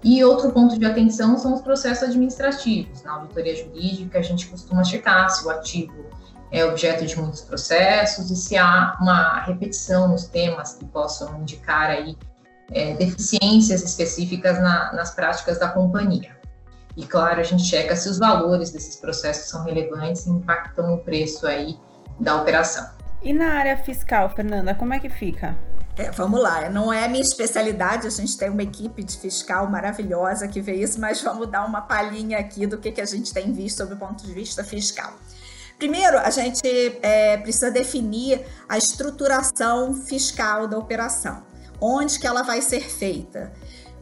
E 0.03 0.23
outro 0.23 0.51
ponto 0.51 0.79
de 0.79 0.85
atenção 0.85 1.37
são 1.37 1.53
os 1.53 1.61
processos 1.61 2.03
administrativos. 2.03 3.03
Na 3.03 3.13
auditoria 3.13 3.55
jurídica, 3.55 4.19
a 4.19 4.21
gente 4.21 4.47
costuma 4.47 4.83
checar 4.83 5.29
se 5.29 5.45
o 5.45 5.49
ativo 5.49 6.05
é 6.51 6.63
objeto 6.65 7.05
de 7.05 7.19
muitos 7.19 7.41
processos 7.41 8.31
e 8.31 8.35
se 8.35 8.57
há 8.57 8.97
uma 9.01 9.41
repetição 9.41 10.07
nos 10.07 10.25
temas 10.25 10.75
que 10.75 10.85
possam 10.85 11.41
indicar 11.41 11.89
aí 11.89 12.17
é, 12.71 12.93
deficiências 12.93 13.83
específicas 13.83 14.57
na, 14.59 14.93
nas 14.93 15.11
práticas 15.13 15.59
da 15.59 15.67
companhia. 15.67 16.37
E 16.95 17.05
claro, 17.05 17.39
a 17.39 17.43
gente 17.43 17.63
checa 17.63 17.95
se 17.95 18.09
os 18.09 18.17
valores 18.17 18.71
desses 18.71 18.95
processos 18.95 19.49
são 19.49 19.63
relevantes 19.63 20.25
e 20.25 20.29
impactam 20.29 20.93
o 20.93 20.97
preço 20.99 21.45
aí 21.45 21.77
da 22.19 22.41
operação. 22.41 22.98
E 23.21 23.33
na 23.33 23.53
área 23.53 23.77
fiscal, 23.77 24.29
Fernanda, 24.29 24.73
como 24.73 24.93
é 24.93 24.99
que 24.99 25.09
fica? 25.09 25.57
É, 25.97 26.09
vamos 26.11 26.41
lá, 26.41 26.69
não 26.69 26.93
é 26.93 27.05
minha 27.09 27.21
especialidade, 27.21 28.07
a 28.07 28.09
gente 28.09 28.37
tem 28.37 28.49
uma 28.49 28.63
equipe 28.63 29.03
de 29.03 29.17
fiscal 29.17 29.69
maravilhosa 29.69 30.47
que 30.47 30.61
vê 30.61 30.75
isso, 30.75 30.97
mas 30.97 31.21
vamos 31.21 31.51
dar 31.51 31.65
uma 31.65 31.81
palhinha 31.81 32.39
aqui 32.39 32.65
do 32.65 32.77
que, 32.77 32.89
que 32.89 33.01
a 33.01 33.05
gente 33.05 33.33
tem 33.33 33.51
visto 33.51 33.79
sob 33.79 33.93
o 33.95 33.97
ponto 33.97 34.25
de 34.25 34.31
vista 34.31 34.63
fiscal. 34.63 35.13
Primeiro, 35.77 36.17
a 36.17 36.29
gente 36.29 36.65
é, 37.01 37.35
precisa 37.37 37.69
definir 37.69 38.45
a 38.69 38.77
estruturação 38.77 39.93
fiscal 39.93 40.69
da 40.69 40.77
operação, 40.77 41.43
onde 41.81 42.17
que 42.17 42.25
ela 42.25 42.43
vai 42.43 42.61
ser 42.61 42.89
feita. 42.89 43.51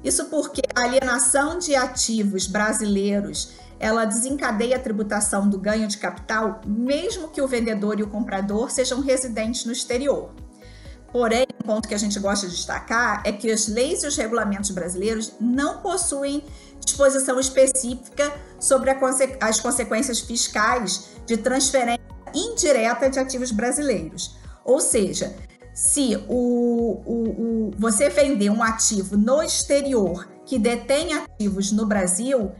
Isso 0.03 0.25
porque 0.25 0.61
a 0.75 0.81
alienação 0.81 1.57
de 1.57 1.75
ativos 1.75 2.45
brasileiros 2.45 3.53
ela 3.79 4.05
desencadeia 4.05 4.75
a 4.75 4.79
tributação 4.79 5.49
do 5.49 5.59
ganho 5.59 5.87
de 5.87 5.97
capital, 5.97 6.61
mesmo 6.65 7.27
que 7.27 7.41
o 7.41 7.47
vendedor 7.47 7.99
e 7.99 8.03
o 8.03 8.07
comprador 8.07 8.71
sejam 8.71 9.01
residentes 9.01 9.65
no 9.65 9.71
exterior. 9.71 10.31
Porém, 11.11 11.45
um 11.63 11.65
ponto 11.65 11.87
que 11.87 11.95
a 11.95 11.97
gente 11.97 12.19
gosta 12.19 12.47
de 12.47 12.55
destacar 12.55 13.21
é 13.25 13.31
que 13.31 13.49
as 13.49 13.67
leis 13.67 14.03
e 14.03 14.07
os 14.07 14.17
regulamentos 14.17 14.71
brasileiros 14.71 15.33
não 15.39 15.77
possuem 15.81 16.43
disposição 16.83 17.39
específica 17.39 18.33
sobre 18.59 18.93
conse 18.95 19.37
as 19.39 19.59
consequências 19.59 20.19
fiscais 20.19 21.09
de 21.25 21.37
transferência 21.37 22.01
indireta 22.33 23.09
de 23.09 23.19
ativos 23.19 23.51
brasileiros. 23.51 24.37
Ou 24.65 24.79
seja, 24.79 25.35
se 25.73 26.17
o, 26.27 27.01
o, 27.05 27.69
o, 27.69 27.71
você 27.77 28.09
vender 28.09 28.49
um 28.49 28.61
ativo 28.61 29.15
no 29.15 29.41
exterior 29.41 30.27
que 30.45 30.57
detém 30.57 31.13
ativos 31.13 31.71
no 31.71 31.85
Brasil, 31.85 32.51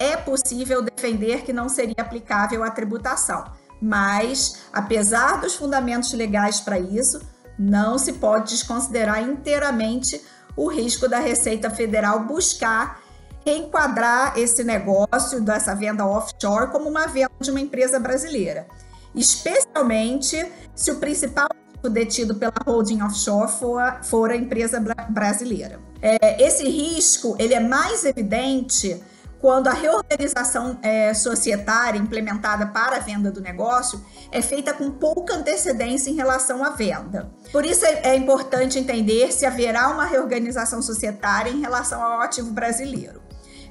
é 0.00 0.16
possível 0.16 0.82
defender 0.82 1.42
que 1.42 1.52
não 1.52 1.68
seria 1.68 1.94
aplicável 1.98 2.64
a 2.64 2.70
tributação. 2.70 3.44
Mas, 3.80 4.62
apesar 4.72 5.40
dos 5.40 5.54
fundamentos 5.54 6.12
legais 6.14 6.58
para 6.58 6.78
isso, 6.78 7.20
não 7.58 7.98
se 7.98 8.14
pode 8.14 8.50
desconsiderar 8.50 9.22
inteiramente 9.22 10.20
o 10.56 10.68
risco 10.68 11.06
da 11.06 11.18
Receita 11.18 11.70
Federal 11.70 12.20
buscar 12.24 13.00
reenquadrar 13.44 14.38
esse 14.38 14.64
negócio 14.64 15.40
dessa 15.40 15.74
venda 15.74 16.06
offshore 16.06 16.70
como 16.70 16.88
uma 16.88 17.06
venda 17.06 17.30
de 17.38 17.50
uma 17.50 17.60
empresa 17.60 17.98
brasileira, 17.98 18.66
especialmente 19.14 20.50
se 20.74 20.90
o 20.90 20.96
principal 20.96 21.48
detido 21.90 22.34
pela 22.34 22.52
holding 22.66 23.00
offshore 23.02 23.50
for, 23.50 23.98
for 24.02 24.30
a 24.30 24.36
empresa 24.36 24.82
brasileira. 25.08 25.80
É, 26.02 26.42
esse 26.42 26.64
risco 26.68 27.36
ele 27.38 27.54
é 27.54 27.60
mais 27.60 28.04
evidente 28.04 29.02
quando 29.40 29.68
a 29.68 29.72
reorganização 29.72 30.78
é, 30.82 31.14
societária 31.14 31.98
implementada 31.98 32.66
para 32.66 32.96
a 32.96 33.00
venda 33.00 33.30
do 33.30 33.40
negócio 33.40 34.04
é 34.30 34.42
feita 34.42 34.74
com 34.74 34.90
pouca 34.90 35.34
antecedência 35.34 36.10
em 36.10 36.14
relação 36.14 36.62
à 36.62 36.70
venda. 36.70 37.30
Por 37.50 37.64
isso 37.64 37.84
é, 37.86 38.10
é 38.10 38.16
importante 38.16 38.78
entender 38.78 39.32
se 39.32 39.46
haverá 39.46 39.88
uma 39.88 40.04
reorganização 40.04 40.82
societária 40.82 41.50
em 41.50 41.60
relação 41.60 42.02
ao 42.02 42.20
ativo 42.20 42.50
brasileiro. 42.50 43.22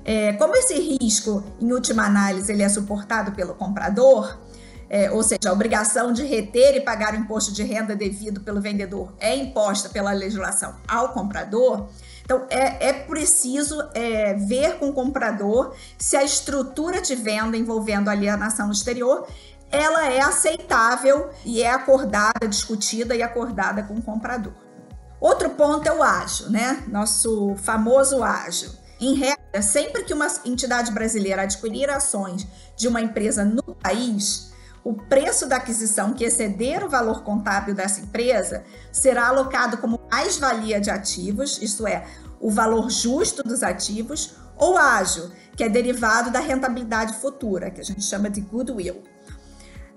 É, 0.03 0.33
como 0.33 0.55
esse 0.55 0.73
risco, 0.73 1.43
em 1.61 1.71
última 1.71 2.03
análise, 2.03 2.51
ele 2.51 2.63
é 2.63 2.69
suportado 2.69 3.31
pelo 3.33 3.53
comprador, 3.53 4.39
é, 4.89 5.11
ou 5.11 5.21
seja, 5.21 5.49
a 5.49 5.53
obrigação 5.53 6.11
de 6.11 6.25
reter 6.25 6.75
e 6.75 6.81
pagar 6.81 7.13
o 7.13 7.17
imposto 7.17 7.53
de 7.53 7.61
renda 7.61 7.95
devido 7.95 8.41
pelo 8.41 8.59
vendedor 8.59 9.13
é 9.19 9.35
imposta 9.35 9.87
pela 9.87 10.11
legislação 10.11 10.75
ao 10.87 11.09
comprador, 11.09 11.89
então, 12.29 12.45
é, 12.51 12.89
é 12.89 12.93
preciso 12.93 13.81
é, 13.95 14.35
ver 14.35 14.77
com 14.77 14.89
o 14.89 14.93
comprador 14.93 15.73
se 15.97 16.15
a 16.15 16.23
estrutura 16.23 17.01
de 17.01 17.15
venda 17.15 17.57
envolvendo 17.57 18.07
alienação 18.07 18.67
no 18.67 18.71
exterior 18.71 19.27
ela 19.71 20.07
é 20.07 20.21
aceitável 20.21 21.31
e 21.43 21.63
é 21.63 21.71
acordada, 21.71 22.47
discutida 22.47 23.15
e 23.15 23.23
acordada 23.23 23.81
com 23.81 23.95
o 23.95 24.01
comprador. 24.01 24.53
Outro 25.19 25.49
ponto 25.49 25.87
é 25.87 25.91
o 25.91 26.03
ágio, 26.03 26.51
né? 26.51 26.83
Nosso 26.87 27.55
famoso 27.55 28.23
ágio. 28.23 28.71
Em 28.99 29.15
regra, 29.15 29.63
sempre 29.63 30.03
que 30.03 30.13
uma 30.13 30.27
entidade 30.45 30.91
brasileira 30.91 31.41
adquirir 31.41 31.89
ações 31.89 32.47
de 32.77 32.87
uma 32.87 33.01
empresa 33.01 33.43
no 33.43 33.75
país, 33.75 34.51
o 34.83 34.93
preço 34.93 35.47
da 35.47 35.57
aquisição 35.57 36.13
que 36.13 36.23
exceder 36.23 36.83
o 36.83 36.89
valor 36.89 37.23
contábil 37.23 37.75
dessa 37.75 38.01
empresa 38.01 38.63
será 38.91 39.27
alocado 39.27 39.77
como 39.77 39.98
mais-valia 40.11 40.79
de 40.79 40.89
ativos, 40.89 41.61
isto 41.61 41.87
é, 41.87 42.05
o 42.39 42.49
valor 42.49 42.89
justo 42.89 43.43
dos 43.43 43.63
ativos, 43.63 44.35
ou 44.57 44.77
ágio, 44.77 45.31
que 45.55 45.63
é 45.63 45.69
derivado 45.69 46.31
da 46.31 46.39
rentabilidade 46.39 47.13
futura, 47.15 47.69
que 47.69 47.81
a 47.81 47.83
gente 47.83 48.03
chama 48.03 48.29
de 48.29 48.41
goodwill. 48.41 49.03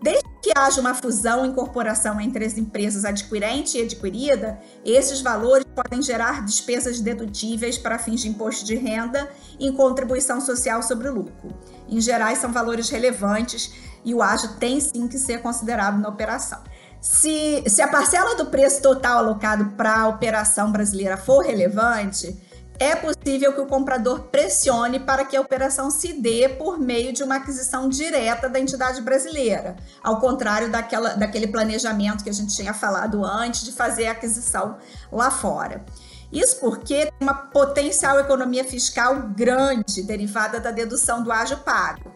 Desde 0.02 0.24
que 0.42 0.50
haja 0.56 0.80
uma 0.80 0.94
fusão, 0.94 1.46
incorporação 1.46 2.20
entre 2.20 2.44
as 2.44 2.58
empresas 2.58 3.04
adquirente 3.04 3.78
e 3.78 3.82
adquirida, 3.82 4.58
esses 4.84 5.20
valores 5.20 5.64
podem 5.72 6.02
gerar 6.02 6.44
despesas 6.44 7.00
dedutíveis 7.00 7.78
para 7.78 8.00
fins 8.00 8.20
de 8.20 8.28
imposto 8.28 8.64
de 8.64 8.74
renda 8.74 9.30
e 9.60 9.70
contribuição 9.70 10.40
social 10.40 10.82
sobre 10.82 11.08
o 11.08 11.14
lucro. 11.14 11.56
Em 11.88 12.00
geral, 12.00 12.34
são 12.34 12.52
valores 12.52 12.90
relevantes 12.90 13.72
e 14.04 14.12
o 14.12 14.20
ágio 14.20 14.56
tem 14.56 14.80
sim 14.80 15.06
que 15.06 15.18
ser 15.18 15.40
considerado 15.40 16.00
na 16.00 16.08
operação. 16.08 16.60
Se, 17.02 17.64
se 17.66 17.82
a 17.82 17.88
parcela 17.88 18.36
do 18.36 18.46
preço 18.46 18.80
total 18.80 19.18
alocado 19.18 19.70
para 19.76 20.02
a 20.02 20.06
operação 20.06 20.70
brasileira 20.70 21.16
for 21.16 21.44
relevante, 21.44 22.40
é 22.78 22.94
possível 22.94 23.52
que 23.52 23.60
o 23.60 23.66
comprador 23.66 24.20
pressione 24.24 25.00
para 25.00 25.24
que 25.24 25.36
a 25.36 25.40
operação 25.40 25.90
se 25.90 26.12
dê 26.12 26.48
por 26.48 26.78
meio 26.78 27.12
de 27.12 27.24
uma 27.24 27.36
aquisição 27.36 27.88
direta 27.88 28.48
da 28.48 28.60
entidade 28.60 29.00
brasileira, 29.00 29.74
ao 30.00 30.20
contrário 30.20 30.70
daquela, 30.70 31.14
daquele 31.14 31.48
planejamento 31.48 32.22
que 32.22 32.30
a 32.30 32.32
gente 32.32 32.54
tinha 32.54 32.72
falado 32.72 33.24
antes 33.24 33.64
de 33.64 33.72
fazer 33.72 34.06
a 34.06 34.12
aquisição 34.12 34.78
lá 35.10 35.28
fora. 35.28 35.84
Isso 36.32 36.60
porque 36.60 37.06
tem 37.06 37.12
uma 37.20 37.34
potencial 37.34 38.20
economia 38.20 38.64
fiscal 38.64 39.28
grande 39.34 40.02
derivada 40.04 40.60
da 40.60 40.70
dedução 40.70 41.20
do 41.20 41.32
ágio 41.32 41.58
pago, 41.58 42.12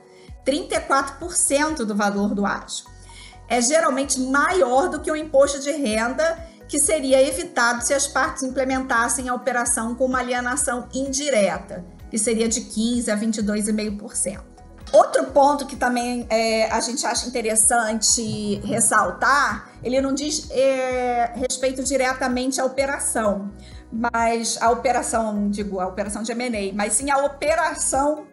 34% 0.46 1.78
do 1.84 1.94
valor 1.94 2.34
do 2.36 2.46
ágio. 2.46 2.95
É 3.48 3.60
geralmente 3.60 4.20
maior 4.20 4.88
do 4.88 5.00
que 5.00 5.10
o 5.10 5.16
imposto 5.16 5.60
de 5.60 5.70
renda 5.70 6.38
que 6.68 6.80
seria 6.80 7.22
evitado 7.22 7.84
se 7.84 7.94
as 7.94 8.06
partes 8.06 8.42
implementassem 8.42 9.28
a 9.28 9.34
operação 9.34 9.94
com 9.94 10.04
uma 10.04 10.18
alienação 10.18 10.88
indireta, 10.92 11.84
que 12.10 12.18
seria 12.18 12.48
de 12.48 12.60
15% 12.62 13.08
a 13.08 13.16
22,5%. 13.16 14.56
Outro 14.92 15.26
ponto 15.26 15.66
que 15.66 15.76
também 15.76 16.26
é, 16.30 16.70
a 16.70 16.80
gente 16.80 17.04
acha 17.04 17.26
interessante 17.26 18.60
ressaltar, 18.64 19.70
ele 19.82 20.00
não 20.00 20.14
diz 20.14 20.48
é, 20.50 21.32
respeito 21.34 21.82
diretamente 21.82 22.60
à 22.60 22.64
operação, 22.64 23.50
mas 23.92 24.56
a 24.60 24.70
operação, 24.70 25.50
digo, 25.50 25.80
a 25.80 25.86
operação 25.86 26.22
de 26.22 26.30
M&A, 26.32 26.72
mas 26.72 26.94
sim 26.94 27.10
a 27.10 27.18
operação 27.18 28.26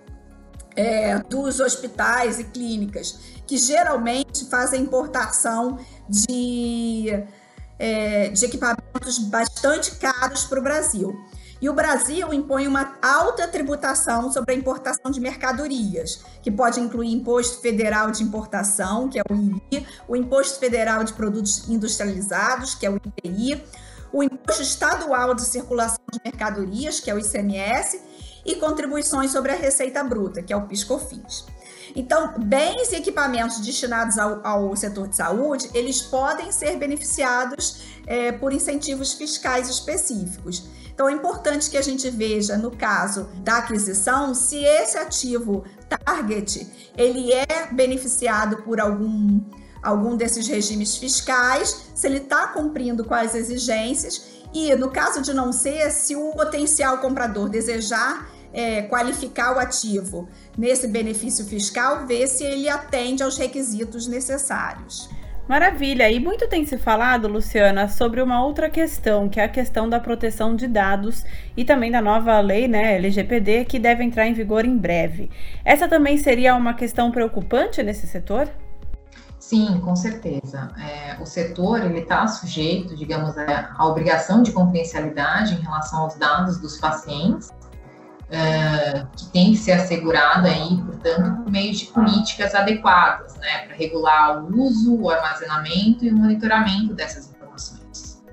é, 0.75 1.17
dos 1.19 1.59
hospitais 1.59 2.39
e 2.39 2.43
clínicas. 2.45 3.32
Que 3.45 3.57
geralmente 3.57 4.45
fazem 4.45 4.81
importação 4.81 5.79
de, 6.07 7.23
é, 7.79 8.29
de 8.29 8.45
equipamentos 8.45 9.19
bastante 9.19 9.95
caros 9.95 10.45
para 10.45 10.59
o 10.59 10.63
Brasil. 10.63 11.15
E 11.63 11.69
o 11.69 11.73
Brasil 11.73 12.33
impõe 12.33 12.67
uma 12.67 12.97
alta 13.01 13.47
tributação 13.47 14.29
sobre 14.33 14.53
a 14.53 14.57
importação 14.57 15.09
de 15.09 15.21
mercadorias, 15.21 16.19
que 16.41 16.51
pode 16.51 16.77
incluir 16.81 17.13
imposto 17.13 17.61
federal 17.61 18.11
de 18.11 18.21
importação, 18.21 19.07
que 19.07 19.17
é 19.17 19.23
o 19.29 19.33
IRI, 19.33 19.87
o 20.05 20.15
imposto 20.15 20.59
federal 20.59 21.05
de 21.05 21.13
produtos 21.13 21.69
industrializados, 21.69 22.75
que 22.75 22.85
é 22.85 22.89
o 22.89 22.97
IPI, 22.97 23.63
o 24.11 24.21
imposto 24.21 24.61
estadual 24.61 25.33
de 25.33 25.43
circulação 25.43 26.03
de 26.11 26.19
mercadorias, 26.23 26.99
que 26.99 27.09
é 27.09 27.15
o 27.15 27.17
ICMS, 27.17 27.97
e 28.45 28.55
contribuições 28.55 29.31
sobre 29.31 29.53
a 29.53 29.55
receita 29.55 30.03
bruta, 30.03 30.43
que 30.43 30.51
é 30.51 30.57
o 30.57 30.67
PIS/COFINS. 30.67 31.45
Então, 31.95 32.33
bens 32.39 32.91
e 32.91 32.95
equipamentos 32.95 33.59
destinados 33.59 34.17
ao, 34.17 34.45
ao, 34.45 34.75
setor 34.75 35.07
de 35.07 35.15
saúde, 35.15 35.69
eles 35.73 36.01
podem 36.01 36.51
ser 36.51 36.77
beneficiados 36.77 37.83
é, 38.07 38.31
por 38.31 38.51
incentivos 38.51 39.13
fiscais 39.13 39.69
específicos. 39.69 40.67
Então, 40.93 41.07
é 41.07 41.11
importante 41.11 41.69
que 41.69 41.77
a 41.77 41.81
gente 41.81 42.09
veja, 42.09 42.57
no 42.57 42.71
caso 42.71 43.29
da 43.43 43.57
aquisição, 43.57 44.33
se 44.33 44.57
esse 44.63 44.97
ativo 44.97 45.63
target 45.87 46.67
ele 46.97 47.31
é 47.31 47.71
beneficiado 47.71 48.57
por 48.63 48.79
algum, 48.79 49.41
algum 49.81 50.15
desses 50.15 50.47
regimes 50.47 50.97
fiscais, 50.97 51.89
se 51.93 52.07
ele 52.07 52.17
está 52.17 52.47
cumprindo 52.47 53.03
com 53.03 53.13
as 53.13 53.35
exigências 53.35 54.33
e, 54.53 54.73
no 54.75 54.89
caso 54.91 55.21
de 55.21 55.33
não 55.33 55.51
ser, 55.51 55.89
se 55.91 56.15
o 56.15 56.31
potencial 56.31 56.99
comprador 56.99 57.49
desejar 57.49 58.29
é, 58.53 58.83
qualificar 58.83 59.55
o 59.55 59.59
ativo 59.59 60.29
nesse 60.57 60.87
benefício 60.87 61.43
fiscal, 61.45 62.05
ver 62.05 62.27
se 62.27 62.43
ele 62.43 62.69
atende 62.69 63.23
aos 63.23 63.37
requisitos 63.37 64.07
necessários. 64.07 65.09
Maravilha! 65.47 66.09
E 66.09 66.21
muito 66.21 66.47
tem 66.47 66.65
se 66.65 66.77
falado, 66.77 67.27
Luciana, 67.27 67.89
sobre 67.89 68.21
uma 68.21 68.45
outra 68.45 68.69
questão, 68.69 69.27
que 69.27 69.41
é 69.41 69.43
a 69.43 69.49
questão 69.49 69.89
da 69.89 69.99
proteção 69.99 70.55
de 70.55 70.67
dados 70.67 71.25
e 71.57 71.65
também 71.65 71.91
da 71.91 72.01
nova 72.01 72.39
lei, 72.39 72.65
né, 72.65 72.95
LGPD, 72.95 73.65
que 73.65 73.77
deve 73.77 74.05
entrar 74.05 74.25
em 74.25 74.33
vigor 74.33 74.63
em 74.63 74.77
breve. 74.77 75.29
Essa 75.65 75.85
também 75.85 76.17
seria 76.17 76.55
uma 76.55 76.73
questão 76.73 77.11
preocupante 77.11 77.83
nesse 77.83 78.07
setor? 78.07 78.49
Sim, 79.37 79.81
com 79.83 79.93
certeza. 79.97 80.69
É, 80.79 81.21
o 81.21 81.25
setor 81.25 81.83
ele 81.83 81.99
está 81.99 82.25
sujeito, 82.25 82.95
digamos, 82.95 83.37
à 83.37 83.85
obrigação 83.85 84.41
de 84.41 84.53
confidencialidade 84.53 85.55
em 85.55 85.59
relação 85.59 86.03
aos 86.03 86.15
dados 86.15 86.57
dos 86.57 86.79
pacientes 86.79 87.51
uh, 88.33 89.07
que 89.15 89.25
tem 89.27 89.51
que 89.51 89.57
ser 89.57 89.73
assegurada 89.73 90.49
aí, 90.49 90.77
portanto, 90.85 91.43
por 91.43 91.51
meio 91.51 91.73
de 91.73 91.85
políticas 91.85 92.55
adequadas, 92.55 93.35
né, 93.37 93.59
para 93.67 93.75
regular 93.75 94.43
o 94.43 94.61
uso, 94.61 94.95
o 94.95 95.09
armazenamento 95.09 96.03
e 96.03 96.09
o 96.09 96.15
monitoramento 96.15 96.93
dessas 96.93 97.29
informações. 97.29 98.23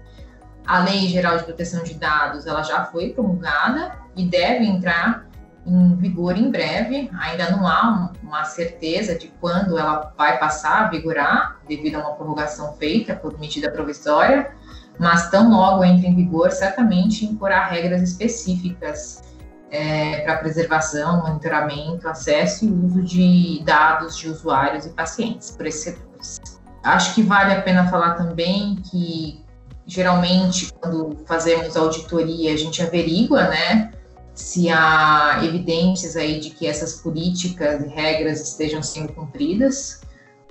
A 0.66 0.78
Lei 0.80 1.08
Geral 1.08 1.36
de 1.36 1.44
Proteção 1.44 1.82
de 1.82 1.94
Dados, 1.94 2.46
ela 2.46 2.62
já 2.62 2.84
foi 2.84 3.10
promulgada 3.10 3.98
e 4.16 4.24
deve 4.24 4.64
entrar 4.64 5.28
em 5.66 5.96
vigor 5.96 6.36
em 6.36 6.50
breve. 6.50 7.10
Ainda 7.20 7.50
não 7.50 7.66
há 7.66 8.12
uma 8.22 8.44
certeza 8.44 9.18
de 9.18 9.28
quando 9.40 9.76
ela 9.76 10.12
vai 10.16 10.38
passar 10.38 10.84
a 10.84 10.88
vigorar, 10.88 11.58
devido 11.68 11.96
a 11.96 11.98
uma 12.00 12.12
prorrogação 12.12 12.74
feita 12.74 13.14
por 13.16 13.38
medida 13.38 13.70
provisória, 13.70 14.52
mas 14.98 15.28
tão 15.30 15.50
logo 15.50 15.84
entre 15.84 16.06
em 16.06 16.14
vigor, 16.14 16.52
certamente 16.52 17.24
imporá 17.24 17.66
regras 17.66 18.02
específicas 18.02 19.29
é, 19.70 20.20
para 20.20 20.36
preservação, 20.38 21.22
monitoramento, 21.22 22.08
acesso 22.08 22.64
e 22.64 22.70
uso 22.70 23.02
de 23.02 23.62
dados 23.64 24.16
de 24.16 24.28
usuários 24.28 24.86
e 24.86 24.90
pacientes 24.90 25.50
por 25.52 25.66
esses 25.66 25.82
setores. 25.82 26.40
Acho 26.82 27.14
que 27.14 27.22
vale 27.22 27.52
a 27.52 27.62
pena 27.62 27.88
falar 27.88 28.14
também 28.14 28.76
que 28.90 29.44
geralmente 29.86 30.72
quando 30.80 31.16
fazemos 31.26 31.76
auditoria 31.76 32.52
a 32.52 32.56
gente 32.56 32.82
averigua, 32.82 33.48
né, 33.48 33.92
se 34.34 34.70
há 34.70 35.40
evidências 35.42 36.16
aí 36.16 36.40
de 36.40 36.50
que 36.50 36.66
essas 36.66 36.94
políticas 36.94 37.84
e 37.84 37.88
regras 37.88 38.40
estejam 38.40 38.82
sendo 38.82 39.12
cumpridas. 39.12 40.00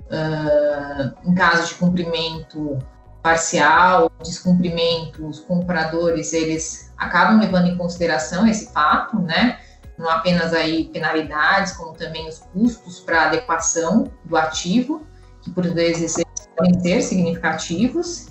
Uh, 0.06 1.30
em 1.30 1.34
caso 1.36 1.68
de 1.68 1.74
cumprimento 1.74 2.78
parcial, 3.22 4.10
descumprimento, 4.22 5.26
os 5.26 5.40
compradores 5.40 6.32
eles 6.32 6.92
acabam 6.96 7.38
levando 7.38 7.66
em 7.66 7.76
consideração 7.76 8.46
esse 8.46 8.72
fato, 8.72 9.18
né? 9.18 9.58
Não 9.98 10.08
apenas 10.08 10.54
aí 10.54 10.84
penalidades, 10.84 11.72
como 11.72 11.92
também 11.92 12.26
os 12.28 12.38
custos 12.38 13.00
para 13.00 13.26
adequação 13.26 14.04
do 14.24 14.36
ativo, 14.36 15.06
que 15.42 15.50
por 15.50 15.66
vezes 15.68 16.16
podem 16.56 16.80
ser 16.80 17.02
significativos. 17.02 18.28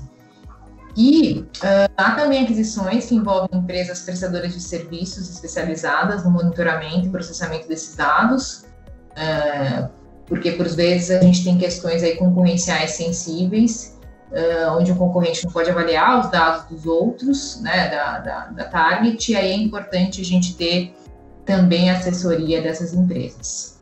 E 0.98 1.46
uh, 1.58 1.94
há 1.96 2.12
também 2.12 2.44
aquisições 2.44 3.06
que 3.06 3.16
envolvem 3.16 3.60
empresas 3.60 4.02
prestadoras 4.02 4.54
de 4.54 4.60
serviços 4.60 5.30
especializadas 5.30 6.24
no 6.24 6.32
monitoramento 6.32 7.08
e 7.08 7.10
processamento 7.10 7.68
desses 7.68 7.96
dados, 7.96 8.66
uh, 9.12 9.88
porque 10.26 10.54
por 10.54 10.68
vezes 10.68 11.12
a 11.12 11.22
gente 11.22 11.44
tem 11.44 11.58
questões 11.58 12.02
aí 12.02 12.18
concorrenciais 12.18 12.92
sensíveis 12.92 13.99
uh, 14.32 14.78
onde 14.78 14.92
o 14.92 14.96
concorrente 14.96 15.46
não 15.46 15.52
pode 15.52 15.70
avaliar 15.70 16.20
os 16.20 16.30
dados 16.30 16.66
dos 16.66 16.86
outros, 16.86 17.62
né, 17.62 17.90
da, 17.90 18.20
da, 18.20 18.46
da 18.48 18.64
target, 18.66 19.32
e 19.32 19.36
aí 19.36 19.52
é 19.52 19.56
importante 19.56 20.22
a 20.22 20.26
gente 20.26 20.56
ter 20.56 20.96
também 21.46 21.90
assessoria 21.90 22.62
dessas 22.62 22.94
empresas. 22.94 23.80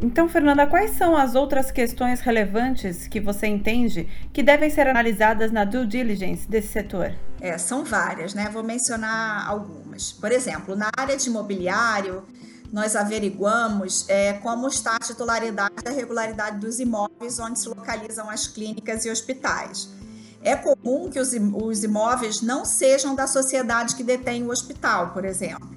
Então, 0.00 0.28
Fernanda, 0.28 0.66
quais 0.66 0.92
são 0.92 1.16
as 1.16 1.36
outras 1.36 1.70
questões 1.70 2.20
relevantes 2.20 3.06
que 3.06 3.20
você 3.20 3.46
entende 3.46 4.08
que 4.32 4.42
devem 4.42 4.68
ser 4.68 4.88
analisadas 4.88 5.52
na 5.52 5.64
due 5.64 5.86
diligence 5.86 6.48
desse 6.50 6.68
setor? 6.68 7.14
É, 7.40 7.56
são 7.56 7.84
várias, 7.84 8.34
né? 8.34 8.50
Vou 8.52 8.64
mencionar 8.64 9.48
algumas. 9.48 10.10
Por 10.10 10.32
exemplo, 10.32 10.74
na 10.74 10.90
área 10.96 11.16
de 11.16 11.28
imobiliário, 11.28 12.24
nós 12.72 12.96
averiguamos 12.96 14.06
é, 14.08 14.32
como 14.32 14.66
está 14.66 14.96
a 14.96 14.98
titularidade 14.98 15.74
da 15.84 15.90
regularidade 15.90 16.58
dos 16.58 16.80
imóveis 16.80 17.38
onde 17.38 17.58
se 17.58 17.68
localizam 17.68 18.30
as 18.30 18.46
clínicas 18.46 19.04
e 19.04 19.10
hospitais. 19.10 19.90
É 20.42 20.56
comum 20.56 21.10
que 21.10 21.20
os, 21.20 21.32
os 21.32 21.84
imóveis 21.84 22.40
não 22.40 22.64
sejam 22.64 23.14
da 23.14 23.26
sociedade 23.26 23.94
que 23.94 24.02
detém 24.02 24.42
o 24.42 24.50
hospital, 24.50 25.10
por 25.10 25.24
exemplo. 25.24 25.70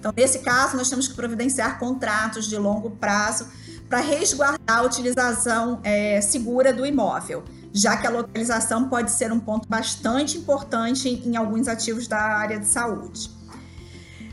Então, 0.00 0.12
nesse 0.16 0.38
caso, 0.38 0.76
nós 0.76 0.88
temos 0.88 1.06
que 1.06 1.14
providenciar 1.14 1.78
contratos 1.78 2.46
de 2.46 2.56
longo 2.56 2.90
prazo 2.90 3.46
para 3.88 4.00
resguardar 4.00 4.78
a 4.78 4.82
utilização 4.82 5.80
é, 5.84 6.20
segura 6.20 6.72
do 6.72 6.86
imóvel, 6.86 7.44
já 7.72 7.96
que 7.96 8.06
a 8.06 8.10
localização 8.10 8.88
pode 8.88 9.10
ser 9.10 9.30
um 9.32 9.40
ponto 9.40 9.68
bastante 9.68 10.38
importante 10.38 11.08
em, 11.08 11.30
em 11.30 11.36
alguns 11.36 11.68
ativos 11.68 12.08
da 12.08 12.18
área 12.18 12.58
de 12.58 12.66
saúde. 12.66 13.37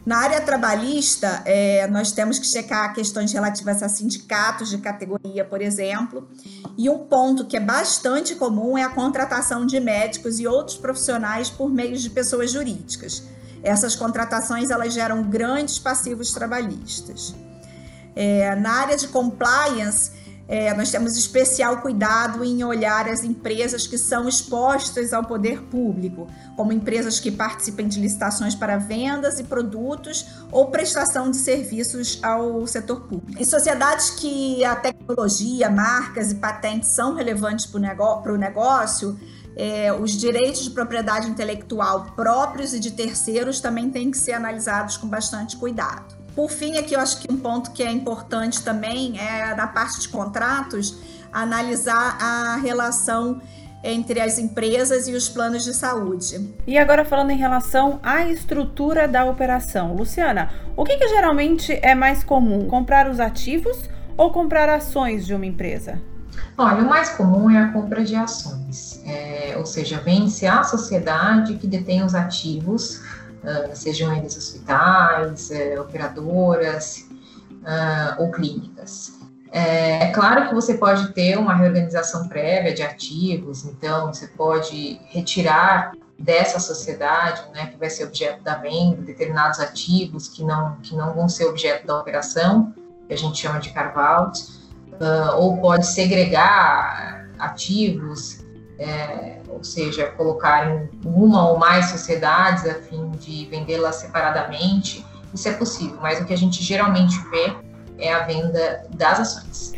Na 0.06 0.20
área 0.20 0.40
trabalhista, 0.40 1.42
é, 1.46 1.88
nós 1.88 2.12
temos 2.12 2.38
que 2.38 2.46
checar 2.46 2.94
questões 2.94 3.34
relativas 3.34 3.82
a 3.82 3.90
sindicatos 3.90 4.70
de 4.70 4.78
categoria, 4.78 5.44
por 5.44 5.62
exemplo. 5.62 6.30
E 6.78 6.88
um 6.88 7.00
ponto 7.00 7.46
que 7.46 7.58
é 7.58 7.60
bastante 7.60 8.36
comum 8.36 8.78
é 8.78 8.84
a 8.84 8.90
contratação 8.90 9.66
de 9.66 9.80
médicos 9.80 10.40
e 10.40 10.46
outros 10.46 10.78
profissionais 10.78 11.50
por 11.50 11.72
meio 11.72 11.98
de 11.98 12.10
pessoas 12.12 12.52
jurídicas. 12.52 13.24
Essas 13.64 13.96
contratações 13.96 14.70
elas 14.70 14.94
geram 14.94 15.24
grandes 15.24 15.80
passivos 15.80 16.32
trabalhistas. 16.32 17.34
É, 18.16 18.56
na 18.56 18.74
área 18.74 18.96
de 18.96 19.08
compliance, 19.08 20.12
é, 20.48 20.74
nós 20.74 20.92
temos 20.92 21.18
especial 21.18 21.78
cuidado 21.78 22.44
em 22.44 22.64
olhar 22.64 23.10
as 23.10 23.24
empresas 23.24 23.88
que 23.88 23.98
são 23.98 24.28
expostas 24.28 25.12
ao 25.12 25.24
poder 25.24 25.62
público, 25.64 26.28
como 26.56 26.72
empresas 26.72 27.20
que 27.20 27.32
participem 27.32 27.88
de 27.88 28.00
licitações 28.00 28.54
para 28.54 28.78
vendas 28.78 29.40
e 29.40 29.44
produtos 29.44 30.26
ou 30.52 30.68
prestação 30.68 31.32
de 31.32 31.38
serviços 31.38 32.20
ao 32.22 32.66
setor 32.68 33.02
público. 33.02 33.42
Em 33.42 33.46
sociedades 33.46 34.12
que 34.12 34.64
a 34.64 34.76
tecnologia, 34.76 35.70
marcas 35.70 36.32
e 36.32 36.36
patentes 36.36 36.90
são 36.90 37.16
relevantes 37.16 37.66
para 37.66 38.34
o 38.34 38.38
negócio, 38.38 39.20
é, 39.56 39.92
os 39.94 40.12
direitos 40.12 40.64
de 40.64 40.70
propriedade 40.72 41.28
intelectual 41.28 42.12
próprios 42.16 42.74
e 42.74 42.80
de 42.80 42.92
terceiros 42.92 43.60
também 43.60 43.90
têm 43.90 44.12
que 44.12 44.18
ser 44.18 44.34
analisados 44.34 44.98
com 44.98 45.08
bastante 45.08 45.56
cuidado. 45.56 46.15
Por 46.36 46.52
fim, 46.52 46.78
aqui 46.78 46.94
eu 46.94 47.00
acho 47.00 47.22
que 47.22 47.32
um 47.32 47.38
ponto 47.38 47.72
que 47.72 47.82
é 47.82 47.92
importante 47.92 48.62
também 48.62 49.18
é 49.18 49.56
na 49.56 49.68
parte 49.68 50.02
de 50.02 50.10
contratos, 50.10 50.98
analisar 51.32 52.18
a 52.22 52.58
relação 52.58 53.42
entre 53.82 54.20
as 54.20 54.40
empresas 54.40 55.08
e 55.08 55.14
os 55.14 55.30
planos 55.30 55.64
de 55.64 55.74
saúde. 55.74 56.56
E 56.66 56.78
agora 56.78 57.06
falando 57.06 57.30
em 57.30 57.38
relação 57.38 58.00
à 58.02 58.26
estrutura 58.26 59.08
da 59.08 59.24
operação, 59.26 59.96
Luciana, 59.96 60.50
o 60.76 60.84
que, 60.84 60.98
que 60.98 61.08
geralmente 61.08 61.80
é 61.82 61.94
mais 61.94 62.24
comum, 62.24 62.68
comprar 62.68 63.10
os 63.10 63.20
ativos 63.20 63.78
ou 64.18 64.32
comprar 64.32 64.68
ações 64.70 65.26
de 65.26 65.36
uma 65.36 65.46
empresa? 65.46 66.02
Olha, 66.58 66.84
o 66.84 66.90
mais 66.90 67.10
comum 67.10 67.50
é 67.50 67.58
a 67.58 67.68
compra 67.68 68.04
de 68.04 68.16
ações, 68.16 69.02
é, 69.06 69.56
ou 69.58 69.66
seja, 69.66 70.00
vence 70.00 70.48
a 70.48 70.64
sociedade 70.64 71.56
que 71.56 71.68
detém 71.68 72.02
os 72.04 72.16
ativos 72.16 73.02
sejam 73.74 74.16
eles 74.16 74.38
hospitais, 74.38 75.50
uh, 75.50 75.82
operadoras 75.82 77.08
uh, 77.66 78.22
ou 78.22 78.32
clínicas. 78.32 79.20
É, 79.52 80.04
é, 80.04 80.12
claro 80.12 80.50
que 80.50 80.54
você 80.54 80.74
pode 80.74 81.14
ter 81.14 81.38
uma 81.38 81.56
reorganização 81.56 82.28
prévia 82.28 82.74
de 82.74 82.84
ativos, 82.84 83.64
então 83.64 84.08
você 84.08 84.28
pode 84.28 85.00
retirar 85.06 85.94
dessa 86.20 86.60
sociedade, 86.60 87.42
né, 87.54 87.68
que 87.68 87.78
vai 87.78 87.90
ser 87.90 88.06
objeto 88.06 88.44
da 88.44 88.56
venda, 88.56 89.02
determinados 89.02 89.60
ativos 89.60 90.28
que 90.28 90.44
não, 90.44 90.76
que 90.78 90.94
não 90.94 91.14
vão 91.14 91.30
ser 91.30 91.46
objeto 91.46 91.88
da 91.88 91.98
operação, 91.98 92.74
que 93.08 93.14
a 93.14 93.18
gente 93.18 93.38
chama 93.38 93.60
de 93.60 93.70
carve-out, 93.70 94.42
uh, 94.94 95.38
ou 95.38 95.58
pode 95.58 95.86
segregar 95.86 97.26
ativos, 97.40 98.44
é, 98.78 99.35
ou 99.56 99.64
seja, 99.64 100.08
colocar 100.12 100.70
em 100.70 100.90
uma 101.06 101.50
ou 101.50 101.58
mais 101.58 101.86
sociedades 101.88 102.66
a 102.68 102.76
fim 102.76 103.12
de 103.12 103.46
vendê-las 103.46 103.96
separadamente. 103.96 105.06
Isso 105.34 105.48
é 105.48 105.54
possível, 105.54 105.98
mas 106.02 106.22
o 106.22 106.26
que 106.26 106.34
a 106.34 106.38
gente 106.38 106.62
geralmente 106.62 107.18
vê 107.30 107.56
é 107.98 108.14
a 108.14 108.24
venda 108.26 108.86
das 108.94 109.20
ações. 109.20 109.74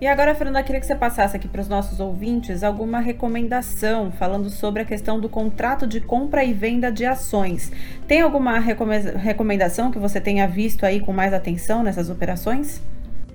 E 0.00 0.06
agora, 0.06 0.32
Fernanda, 0.32 0.62
queria 0.62 0.80
que 0.80 0.86
você 0.86 0.94
passasse 0.94 1.36
aqui 1.36 1.48
para 1.48 1.60
os 1.60 1.66
nossos 1.66 1.98
ouvintes 1.98 2.62
alguma 2.62 3.00
recomendação 3.00 4.12
falando 4.12 4.48
sobre 4.48 4.82
a 4.82 4.84
questão 4.84 5.18
do 5.18 5.28
contrato 5.28 5.88
de 5.88 6.00
compra 6.00 6.44
e 6.44 6.52
venda 6.52 6.92
de 6.92 7.04
ações. 7.04 7.72
Tem 8.06 8.20
alguma 8.20 8.60
recomendação 8.60 9.90
que 9.90 9.98
você 9.98 10.20
tenha 10.20 10.46
visto 10.46 10.86
aí 10.86 11.00
com 11.00 11.12
mais 11.12 11.34
atenção 11.34 11.82
nessas 11.82 12.08
operações? 12.08 12.80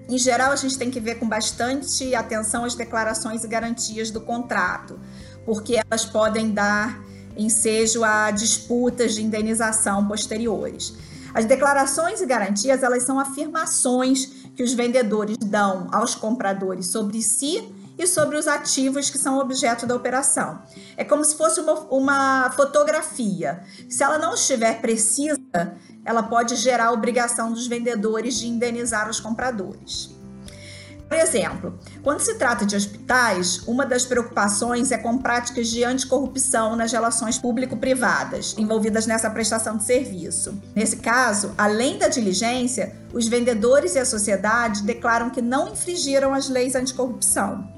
Em 0.08 0.18
geral, 0.18 0.52
a 0.52 0.56
gente 0.56 0.78
tem 0.78 0.92
que 0.92 1.00
ver 1.00 1.16
com 1.16 1.28
bastante 1.28 2.14
atenção 2.16 2.66
as 2.66 2.76
declarações 2.76 3.44
e 3.44 3.48
garantias 3.48 4.12
do 4.12 4.22
contrato, 4.22 5.00
porque 5.46 5.76
elas 5.76 6.06
podem 6.06 6.52
dar 6.52 7.04
ensejo 7.38 8.04
a 8.04 8.32
disputas 8.32 9.16
de 9.16 9.24
indenização 9.24 10.08
posteriores. 10.08 10.94
As 11.34 11.46
declarações 11.46 12.22
e 12.22 12.26
garantias, 12.26 12.84
elas 12.84 13.04
são 13.04 13.20
afirmações 13.20 14.26
que 14.56 14.62
os 14.62 14.74
vendedores 14.74 15.38
dão 15.38 15.88
aos 15.92 16.14
compradores 16.14 16.88
sobre 16.88 17.22
si 17.24 17.74
e 17.98 18.06
sobre 18.08 18.38
os 18.38 18.48
ativos 18.48 19.10
que 19.10 19.18
são 19.18 19.40
objeto 19.40 19.86
da 19.86 19.96
operação. 19.96 20.62
É 20.96 21.04
como 21.04 21.24
se 21.24 21.36
fosse 21.36 21.60
uma, 21.60 21.74
uma 21.90 22.52
fotografia. 22.52 23.64
Se 23.90 24.04
ela 24.04 24.18
não 24.20 24.34
estiver 24.34 24.80
precisa, 24.80 25.40
ela 26.06 26.24
pode 26.24 26.56
gerar 26.56 26.88
a 26.88 26.92
obrigação 26.92 27.52
dos 27.52 27.66
vendedores 27.68 28.36
de 28.36 28.48
indenizar 28.48 29.10
os 29.10 29.20
compradores. 29.20 30.13
Por 31.14 31.20
exemplo, 31.20 31.78
quando 32.02 32.22
se 32.22 32.34
trata 32.40 32.66
de 32.66 32.76
hospitais, 32.76 33.62
uma 33.68 33.86
das 33.86 34.04
preocupações 34.04 34.92
é 34.92 34.98
com 34.98 35.20
práticas 35.20 35.68
de 35.68 35.84
anticorrupção 35.84 36.76
nas 36.76 36.92
relações 36.92 37.38
público-privadas 37.38 38.56
envolvidas 38.58 39.06
nessa 39.06 39.30
prestação 39.30 39.78
de 39.78 39.84
serviço. 39.84 40.60
Nesse 40.74 40.98
caso, 40.98 41.52
além 41.56 42.00
da 42.00 42.08
diligência, 42.08 42.96
os 43.14 43.28
vendedores 43.28 43.94
e 43.94 44.00
a 44.00 44.06
sociedade 44.06 44.82
declaram 44.82 45.30
que 45.30 45.40
não 45.40 45.70
infringiram 45.70 46.34
as 46.34 46.50
leis 46.50 46.74
anticorrupção. 46.74 47.72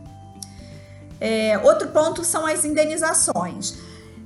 É, 1.20 1.60
outro 1.62 1.90
ponto 1.90 2.24
são 2.24 2.46
as 2.46 2.64
indenizações. 2.64 3.76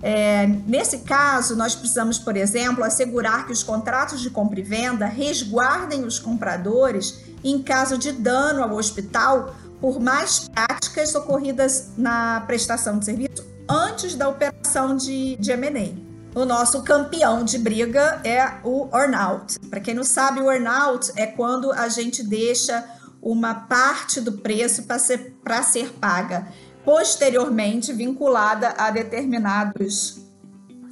É, 0.02 0.48
nesse 0.66 1.00
caso, 1.00 1.56
nós 1.56 1.76
precisamos, 1.76 2.18
por 2.18 2.38
exemplo, 2.38 2.84
assegurar 2.84 3.46
que 3.46 3.52
os 3.52 3.64
contratos 3.64 4.22
de 4.22 4.30
compra 4.30 4.60
e 4.60 4.64
venda 4.64 5.06
resguardem 5.06 6.06
os 6.06 6.20
compradores 6.20 7.20
em 7.44 7.62
caso 7.62 7.98
de 7.98 8.12
dano 8.12 8.64
ao 8.64 8.74
hospital 8.74 9.56
por 9.82 10.00
mais 10.00 10.48
práticas 10.50 11.16
ocorridas 11.16 11.90
na 11.98 12.42
prestação 12.42 13.00
de 13.00 13.06
serviço 13.06 13.46
antes 13.68 14.16
da 14.16 14.28
operação 14.28 14.96
de, 14.96 15.36
de 15.38 15.52
M&A. 15.52 16.10
O 16.40 16.46
nosso 16.46 16.84
campeão 16.84 17.44
de 17.44 17.58
briga 17.58 18.22
é 18.24 18.60
o 18.64 18.88
earnout. 18.94 19.60
Para 19.70 19.80
quem 19.80 19.94
não 19.94 20.04
sabe, 20.04 20.40
o 20.40 20.52
earnout 20.52 21.12
é 21.16 21.26
quando 21.26 21.72
a 21.72 21.90
gente 21.90 22.24
deixa 22.24 22.86
uma 23.22 23.54
parte 23.54 24.22
do 24.22 24.34
preço 24.34 24.84
para 24.84 24.98
ser, 24.98 25.36
ser 25.64 25.90
paga 25.94 26.48
posteriormente 26.84 27.94
vinculada 27.94 28.74
a 28.78 28.90
determinados 28.90 30.22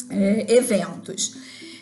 é, 0.10 0.54
eventos. 0.54 1.36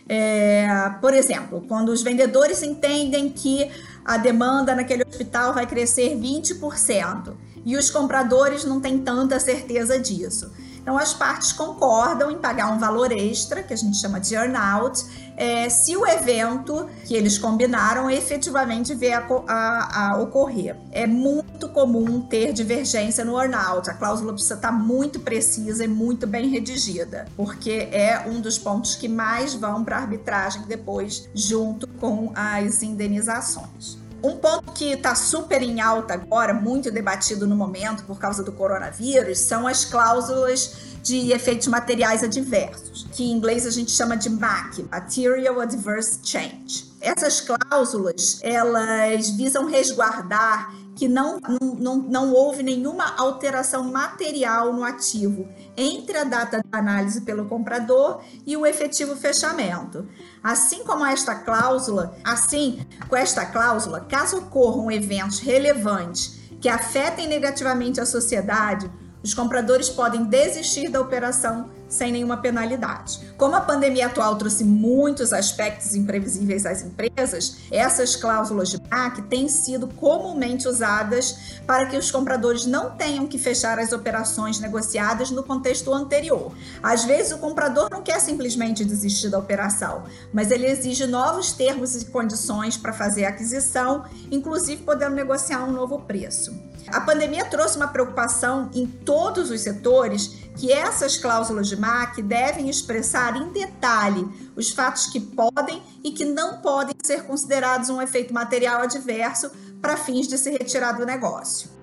É, 0.07 0.67
por 1.01 1.13
exemplo, 1.13 1.65
quando 1.67 1.89
os 1.89 2.03
vendedores 2.03 2.61
entendem 2.61 3.29
que 3.29 3.69
a 4.03 4.17
demanda 4.17 4.75
naquele 4.75 5.03
hospital 5.03 5.53
vai 5.53 5.65
crescer 5.65 6.15
20% 6.15 7.33
e 7.65 7.75
os 7.75 7.89
compradores 7.89 8.63
não 8.63 8.79
têm 8.79 8.99
tanta 8.99 9.39
certeza 9.39 9.97
disso. 9.99 10.51
Então, 10.79 10.99
as 10.99 11.15
partes 11.15 11.51
concordam 11.51 12.29
em 12.29 12.37
pagar 12.37 12.71
um 12.71 12.77
valor 12.77 13.11
extra, 13.11 13.63
que 13.63 13.73
a 13.73 13.75
gente 13.75 13.97
chama 13.97 14.19
de 14.19 14.35
earnout, 14.35 15.03
é, 15.37 15.69
se 15.69 15.95
o 15.95 16.05
evento 16.07 16.87
que 17.05 17.15
eles 17.15 17.37
combinaram 17.37 18.09
efetivamente 18.09 18.93
vier 18.93 19.15
a, 19.15 19.53
a, 19.53 20.11
a, 20.11 20.17
ocorrer. 20.21 20.75
É 20.91 21.05
muito 21.05 21.69
comum 21.69 22.21
ter 22.21 22.53
divergência 22.53 23.25
no 23.25 23.39
earnout. 23.39 23.89
A 23.89 23.93
cláusula 23.93 24.33
precisa 24.33 24.55
estar 24.55 24.71
muito 24.71 25.19
precisa 25.19 25.83
e 25.83 25.87
muito 25.87 26.25
bem 26.25 26.49
redigida, 26.49 27.25
porque 27.35 27.89
é 27.91 28.23
um 28.27 28.39
dos 28.39 28.57
pontos 28.57 28.95
que 28.95 29.07
mais 29.07 29.53
vão 29.53 29.83
para 29.83 29.97
a 29.97 30.01
arbitragem 30.01 30.63
depois, 30.67 31.29
junto 31.33 31.87
com 31.87 32.31
as 32.35 32.81
indenizações. 32.81 34.04
Um 34.23 34.37
ponto 34.37 34.71
que 34.71 34.93
está 34.93 35.13
super 35.13 35.61
em 35.61 35.81
alta 35.81 36.13
agora, 36.15 36.53
muito 36.53 36.91
debatido 36.91 37.45
no 37.45 37.55
momento 37.55 38.03
por 38.05 38.17
causa 38.17 38.43
do 38.43 38.51
coronavírus, 38.51 39.39
são 39.39 39.67
as 39.67 39.85
cláusulas 39.85 40.95
de 41.03 41.31
efeitos 41.31 41.67
materiais 41.67 42.23
adversos, 42.23 43.05
que 43.11 43.23
em 43.23 43.31
inglês 43.31 43.67
a 43.67 43.69
gente 43.69 43.91
chama 43.91 44.17
de 44.17 44.27
MAC, 44.29 44.81
Material 44.89 45.61
Adverse 45.61 46.19
Change. 46.23 46.91
Essas 46.99 47.41
cláusulas, 47.41 48.39
elas 48.41 49.29
visam 49.29 49.67
resguardar 49.67 50.73
que 50.95 51.07
não, 51.07 51.39
não, 51.77 51.97
não 51.97 52.33
houve 52.33 52.63
nenhuma 52.63 53.15
alteração 53.17 53.83
material 53.91 54.73
no 54.73 54.83
ativo 54.83 55.47
entre 55.75 56.17
a 56.17 56.23
data 56.23 56.61
da 56.65 56.79
análise 56.79 57.21
pelo 57.21 57.45
comprador 57.45 58.21
e 58.45 58.55
o 58.55 58.65
efetivo 58.65 59.15
fechamento. 59.15 60.07
Assim 60.41 60.83
como 60.83 61.05
esta 61.05 61.35
cláusula, 61.35 62.15
assim, 62.23 62.85
com 63.09 63.15
esta 63.15 63.45
cláusula, 63.45 63.99
caso 64.01 64.37
ocorram 64.37 64.89
eventos 64.89 65.39
relevantes 65.39 66.39
que 66.61 66.69
afetem 66.69 67.27
negativamente 67.27 67.99
a 67.99 68.05
sociedade, 68.05 68.89
os 69.25 69.33
compradores 69.33 69.89
podem 69.89 70.23
desistir 70.23 70.87
da 70.87 71.01
operação 71.01 71.71
sem 71.89 72.11
nenhuma 72.11 72.37
penalidade. 72.37 73.19
Como 73.35 73.55
a 73.55 73.61
pandemia 73.61 74.05
atual 74.05 74.35
trouxe 74.35 74.63
muitos 74.63 75.33
aspectos 75.33 75.95
imprevisíveis 75.95 76.63
às 76.63 76.83
empresas, 76.83 77.57
essas 77.71 78.15
cláusulas 78.15 78.69
de 78.69 78.79
MAC 78.87 79.23
têm 79.23 79.49
sido 79.49 79.87
comumente 79.87 80.67
usadas 80.67 81.59
para 81.65 81.87
que 81.87 81.97
os 81.97 82.11
compradores 82.11 82.67
não 82.67 82.91
tenham 82.91 83.25
que 83.25 83.39
fechar 83.39 83.79
as 83.79 83.91
operações 83.91 84.59
negociadas 84.59 85.31
no 85.31 85.41
contexto 85.41 85.91
anterior. 85.91 86.51
Às 86.83 87.03
vezes, 87.03 87.31
o 87.31 87.39
comprador 87.39 87.89
não 87.89 88.03
quer 88.03 88.19
simplesmente 88.19 88.85
desistir 88.85 89.29
da 89.29 89.39
operação, 89.39 90.03
mas 90.31 90.51
ele 90.51 90.67
exige 90.67 91.07
novos 91.07 91.51
termos 91.51 91.99
e 91.99 92.05
condições 92.05 92.77
para 92.77 92.93
fazer 92.93 93.25
a 93.25 93.29
aquisição, 93.29 94.05
inclusive 94.29 94.83
podendo 94.83 95.15
negociar 95.15 95.63
um 95.63 95.71
novo 95.71 95.97
preço. 96.01 96.53
A 96.87 97.01
pandemia 97.01 97.45
trouxe 97.45 97.77
uma 97.77 97.87
preocupação 97.87 98.69
em 98.73 98.85
todos 98.85 99.49
os 99.49 99.61
setores 99.61 100.27
que 100.55 100.71
essas 100.71 101.17
cláusulas 101.17 101.67
de 101.67 101.75
MAC 101.75 102.21
devem 102.21 102.69
expressar 102.69 103.35
em 103.35 103.51
detalhe 103.51 104.27
os 104.55 104.69
fatos 104.69 105.07
que 105.07 105.19
podem 105.19 105.81
e 106.03 106.11
que 106.11 106.23
não 106.23 106.61
podem 106.61 106.95
ser 107.03 107.23
considerados 107.23 107.89
um 107.89 108.01
efeito 108.01 108.33
material 108.33 108.81
adverso 108.81 109.51
para 109.81 109.97
fins 109.97 110.27
de 110.27 110.37
se 110.37 110.49
retirar 110.51 110.93
do 110.93 111.05
negócio. 111.05 111.74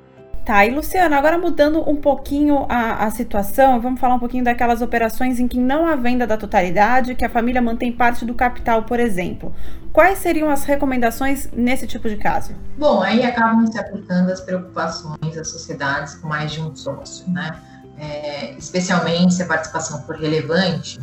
Tá, 0.45 0.67
e 0.67 0.75
Luciana, 0.75 1.17
agora 1.17 1.39
mudando 1.39 1.89
um 1.89 1.95
pouquinho 1.95 2.67
a, 2.69 3.05
a 3.05 3.11
situação, 3.13 3.81
vamos 3.81 4.01
falar 4.01 4.17
um 4.17 4.19
pouquinho 4.19 4.43
daquelas 4.43 4.83
operações 4.83 5.39
em 5.39 5.47
que 5.47 5.57
não 5.57 5.87
há 5.87 5.95
venda 5.95 6.27
da 6.27 6.37
totalidade, 6.37 7.15
que 7.15 7.25
a 7.25 7.29
família 7.29 7.63
mantém 7.63 7.93
parte 7.93 8.25
do 8.25 8.35
capital, 8.35 8.83
por 8.83 8.99
exemplo. 8.99 9.55
Quais 9.93 10.19
seriam 10.19 10.51
as 10.51 10.65
recomendações 10.65 11.49
nesse 11.53 11.87
tipo 11.87 12.09
de 12.09 12.17
caso? 12.17 12.57
Bom, 12.77 13.01
aí 13.01 13.25
acabam 13.25 13.65
se 13.71 13.79
aplicando 13.79 14.33
as 14.33 14.41
preocupações 14.41 15.37
das 15.37 15.49
sociedades 15.49 16.17
com 16.17 16.27
mais 16.27 16.51
de 16.51 16.61
um 16.61 16.75
sócio, 16.75 17.31
né? 17.31 17.55
É, 17.97 18.55
especialmente 18.55 19.35
se 19.35 19.45
a 19.45 19.47
participação 19.47 20.03
for 20.03 20.17
relevante, 20.17 20.99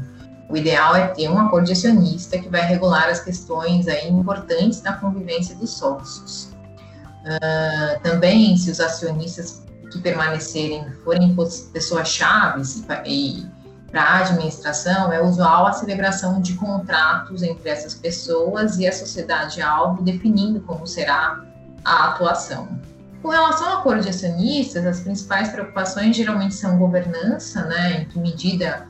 o 0.50 0.58
ideal 0.58 0.98
é 0.98 1.08
ter 1.08 1.30
um 1.30 1.40
acordo 1.40 1.72
acionista 1.72 2.38
que 2.38 2.50
vai 2.50 2.62
regular 2.62 3.08
as 3.08 3.22
questões 3.22 3.88
aí 3.88 4.10
importantes 4.10 4.82
da 4.82 4.92
convivência 4.92 5.56
dos 5.56 5.78
sócios. 5.78 6.59
Uh, 7.20 8.00
também, 8.02 8.56
se 8.56 8.72
os 8.72 8.80
acionistas 8.80 9.64
que 9.92 10.00
permanecerem 10.00 10.90
forem 11.04 11.36
pessoas-chave 11.74 12.64
para 13.92 14.02
a 14.02 14.20
administração, 14.20 15.12
é 15.12 15.22
usual 15.22 15.66
a 15.66 15.74
celebração 15.74 16.42
de 16.42 16.54
contratos 16.54 17.42
entre 17.42 17.70
essas 17.70 17.96
pessoas 17.96 18.78
e 18.78 18.88
a 18.88 18.94
sociedade-alvo, 18.94 20.04
definindo 20.04 20.62
como 20.62 20.86
será 20.86 21.44
a 21.84 22.10
atuação. 22.10 22.80
Com 23.22 23.30
relação 23.30 23.68
ao 23.68 23.80
acordo 23.80 24.04
de 24.04 24.10
acionistas, 24.10 24.86
as 24.86 25.02
principais 25.02 25.50
preocupações 25.50 26.16
geralmente 26.16 26.56
são 26.56 26.78
governança, 26.78 27.66
né, 27.66 28.02
em 28.02 28.06
que 28.06 28.18
medida 28.20 28.88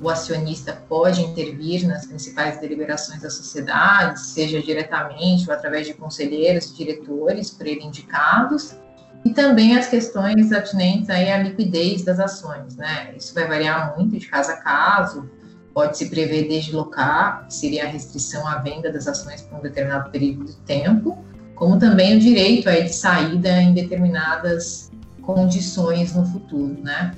o 0.00 0.08
acionista 0.08 0.72
pode 0.88 1.20
intervir 1.20 1.86
nas 1.86 2.06
principais 2.06 2.58
deliberações 2.58 3.20
da 3.20 3.28
sociedade, 3.28 4.20
seja 4.20 4.60
diretamente 4.62 5.48
ou 5.48 5.54
através 5.54 5.86
de 5.86 5.94
conselheiros 5.94 6.74
diretores 6.74 7.50
por 7.50 7.66
ele 7.66 7.84
indicados, 7.84 8.74
e 9.22 9.30
também 9.30 9.76
as 9.76 9.88
questões 9.88 10.50
atinentes 10.50 11.10
aí 11.10 11.30
à 11.30 11.38
liquidez 11.42 12.02
das 12.02 12.18
ações, 12.18 12.74
né? 12.76 13.12
Isso 13.14 13.34
vai 13.34 13.46
variar 13.46 13.94
muito 13.96 14.18
de 14.18 14.26
caso 14.26 14.52
a 14.52 14.56
caso, 14.56 15.28
pode 15.74 15.98
se 15.98 16.08
prever 16.08 16.48
deslocar, 16.48 17.46
que 17.46 17.54
seria 17.54 17.84
a 17.84 17.88
restrição 17.88 18.46
à 18.48 18.56
venda 18.56 18.90
das 18.90 19.06
ações 19.06 19.42
por 19.42 19.58
um 19.58 19.62
determinado 19.62 20.10
período 20.10 20.46
de 20.46 20.56
tempo, 20.56 21.22
como 21.54 21.78
também 21.78 22.16
o 22.16 22.20
direito 22.20 22.70
aí 22.70 22.84
de 22.84 22.94
saída 22.94 23.60
em 23.60 23.74
determinadas 23.74 24.90
condições 25.20 26.14
no 26.14 26.24
futuro, 26.24 26.82
né? 26.82 27.14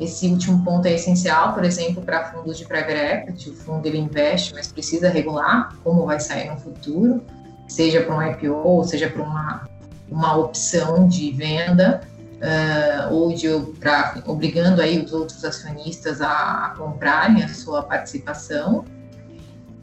Esse 0.00 0.28
último 0.28 0.62
ponto 0.64 0.86
é 0.86 0.92
essencial, 0.92 1.54
por 1.54 1.64
exemplo, 1.64 2.02
para 2.02 2.30
fundos 2.30 2.58
de 2.58 2.64
private 2.64 2.92
equity, 2.92 3.50
o 3.50 3.54
fundo 3.54 3.86
ele 3.86 3.98
investe, 3.98 4.54
mas 4.54 4.70
precisa 4.70 5.08
regular 5.08 5.74
como 5.82 6.04
vai 6.04 6.20
sair 6.20 6.50
no 6.50 6.58
futuro, 6.58 7.22
seja 7.66 8.02
para 8.02 8.14
um 8.14 8.22
IPO, 8.22 8.84
seja 8.84 9.08
para 9.08 9.22
uma, 9.22 9.68
uma 10.10 10.36
opção 10.36 11.08
de 11.08 11.32
venda, 11.32 12.02
uh, 12.36 13.14
ou 13.14 13.34
de 13.34 13.48
pra, 13.80 14.22
obrigando 14.26 14.80
aí 14.80 15.02
os 15.02 15.12
outros 15.12 15.44
acionistas 15.44 16.20
a, 16.20 16.66
a 16.66 16.74
comprarem 16.76 17.42
a 17.42 17.48
sua 17.48 17.82
participação. 17.82 18.84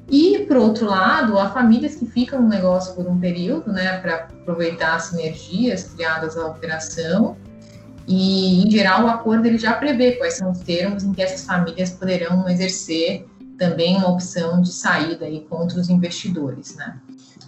E, 0.10 0.46
por 0.48 0.58
outro 0.58 0.86
lado, 0.86 1.40
há 1.40 1.50
famílias 1.50 1.96
que 1.96 2.06
ficam 2.06 2.42
no 2.42 2.48
negócio 2.48 2.94
por 2.94 3.08
um 3.08 3.20
período, 3.20 3.72
né, 3.72 4.00
para 4.00 4.16
aproveitar 4.16 4.96
as 4.96 5.06
sinergias 5.06 5.84
criadas 5.84 6.38
à 6.38 6.46
operação. 6.46 7.38
E, 8.08 8.68
em 8.68 8.72
geral, 8.72 9.06
o 9.06 9.08
acordo 9.08 9.46
ele 9.46 9.58
já 9.58 9.74
prevê 9.74 10.14
quais 10.14 10.36
são 10.36 10.52
os 10.52 10.60
termos 10.60 11.04
em 11.04 11.14
que 11.14 11.22
essas 11.22 11.46
famílias 11.46 11.92
poderão 11.92 12.48
exercer 12.50 13.26
também 13.58 13.98
uma 13.98 14.10
opção 14.10 14.62
de 14.62 14.74
saída 14.74 15.26
aí 15.26 15.42
contra 15.50 15.80
os 15.80 15.90
investidores, 15.90 16.76
né. 16.76 17.00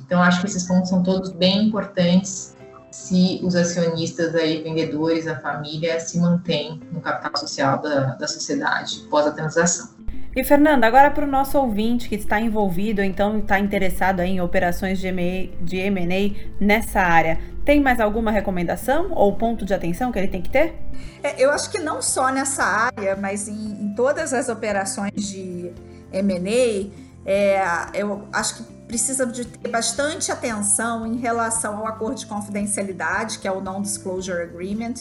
Então, 0.06 0.22
acho 0.22 0.39
que 0.39 0.48
esses 0.48 0.63
pontos 0.63 0.89
são 0.89 1.02
todos 1.02 1.32
bem 1.32 1.68
importantes 1.68 2.56
se 2.91 3.41
os 3.44 3.56
acionistas 3.56 4.34
aí, 4.36 4.62
vendedores, 4.62 5.28
a 5.28 5.38
família, 5.38 6.00
se 6.00 6.18
mantêm 6.18 6.80
no 6.91 7.02
capital 7.02 7.36
social 7.36 7.82
da, 7.82 8.15
da 8.15 8.28
sociedade 8.28 9.06
pós 9.10 9.28
a 9.28 9.32
transação. 9.32 9.95
E 10.36 10.43
Fernanda, 10.43 10.86
agora 10.86 11.10
para 11.12 11.25
o 11.25 11.28
nosso 11.28 11.58
ouvinte 11.58 12.10
que 12.10 12.15
está 12.15 12.41
envolvido, 12.41 13.01
então 13.01 13.39
está 13.39 13.58
interessado 13.58 14.19
em 14.19 14.41
operações 14.41 14.99
de 14.99 15.08
M&A 15.08 16.36
nessa 16.60 16.99
área, 16.99 17.39
tem 17.63 17.82
mais 17.82 18.01
alguma 18.01 18.32
recomendação 18.32 19.12
ou 19.12 19.34
ponto 19.36 19.63
de 19.63 19.73
atenção 19.73 20.12
que 20.12 20.19
ele 20.19 20.28
tem 20.28 20.41
que 20.41 20.49
ter? 20.49 20.75
É, 21.23 21.41
eu 21.41 21.51
acho 21.51 21.71
que 21.71 21.80
não 21.80 22.01
só 22.01 22.32
nessa 22.32 22.63
área, 22.63 23.15
mas 23.15 23.47
em, 23.47 23.54
em 23.54 23.93
todas 23.95 24.34
as 24.34 24.49
operações 24.49 25.13
de 25.15 25.71
M&A, 26.12 26.91
é, 27.25 27.63
eu 27.93 28.28
acho 28.32 28.58
que 28.58 28.63
precisa 28.88 29.25
de 29.25 29.45
ter 29.45 29.69
bastante 29.69 30.32
atenção 30.32 31.08
em 31.08 31.17
relação 31.17 31.78
ao 31.78 31.88
acordo 31.88 32.19
de 32.19 32.25
confidencialidade, 32.25 33.39
que 33.39 33.47
é 33.47 33.51
o 33.51 33.62
Non-Disclosure 33.62 34.43
Agreement, 34.43 34.95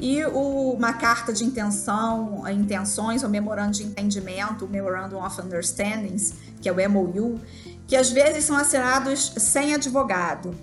e 0.00 0.24
o, 0.24 0.72
uma 0.72 0.92
carta 0.92 1.32
de 1.32 1.44
intenção, 1.44 2.44
intenções, 2.48 3.22
o 3.22 3.28
memorando 3.28 3.72
de 3.72 3.82
entendimento, 3.82 4.64
o 4.64 4.68
Memorandum 4.68 5.24
of 5.24 5.40
Understandings, 5.40 6.34
que 6.60 6.68
é 6.68 6.72
o 6.72 6.90
MOU, 6.90 7.40
que 7.86 7.96
às 7.96 8.10
vezes 8.10 8.44
são 8.44 8.56
assinados 8.56 9.32
sem 9.36 9.74
advogado. 9.74 10.54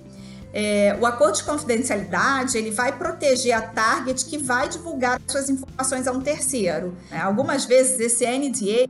É, 0.54 0.98
o 1.02 1.06
acordo 1.06 1.36
de 1.36 1.44
confidencialidade 1.44 2.58
ele 2.58 2.72
vai 2.72 2.98
proteger 2.98 3.52
a 3.52 3.62
target 3.62 4.24
que 4.24 4.38
vai 4.38 4.70
divulgar 4.70 5.20
suas 5.28 5.50
informações 5.50 6.08
a 6.08 6.14
um 6.14 6.22
terceiro. 6.22 6.96
É, 7.12 7.20
algumas 7.20 7.66
vezes 7.66 8.00
esse 8.00 8.26
NDA 8.26 8.88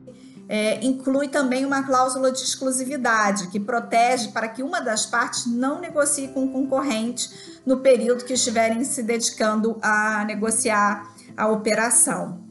é, 0.48 0.84
inclui 0.86 1.28
também 1.28 1.66
uma 1.66 1.84
cláusula 1.84 2.32
de 2.32 2.40
exclusividade 2.40 3.48
que 3.48 3.60
protege 3.60 4.30
para 4.30 4.48
que 4.48 4.62
uma 4.62 4.80
das 4.80 5.06
partes 5.06 5.46
não 5.46 5.80
negocie 5.80 6.28
com 6.28 6.46
o 6.46 6.50
concorrente 6.52 7.30
no 7.66 7.78
período 7.78 8.24
que 8.24 8.34
estiverem 8.34 8.84
se 8.84 9.02
dedicando 9.02 9.78
a 9.82 10.24
negociar 10.26 11.12
a 11.36 11.48
operação. 11.48 12.44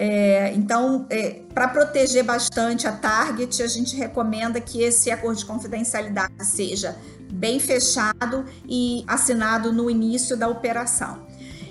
É, 0.00 0.52
então, 0.54 1.06
é, 1.10 1.40
para 1.52 1.66
proteger 1.68 2.22
bastante 2.22 2.86
a 2.86 2.92
target, 2.92 3.62
a 3.62 3.66
gente 3.66 3.96
recomenda 3.96 4.60
que 4.60 4.80
esse 4.80 5.10
acordo 5.10 5.38
de 5.38 5.44
confidencialidade 5.44 6.46
seja 6.46 6.96
bem 7.30 7.58
fechado 7.58 8.44
e 8.66 9.04
assinado 9.06 9.72
no 9.72 9.90
início 9.90 10.36
da 10.36 10.48
operação. 10.48 11.27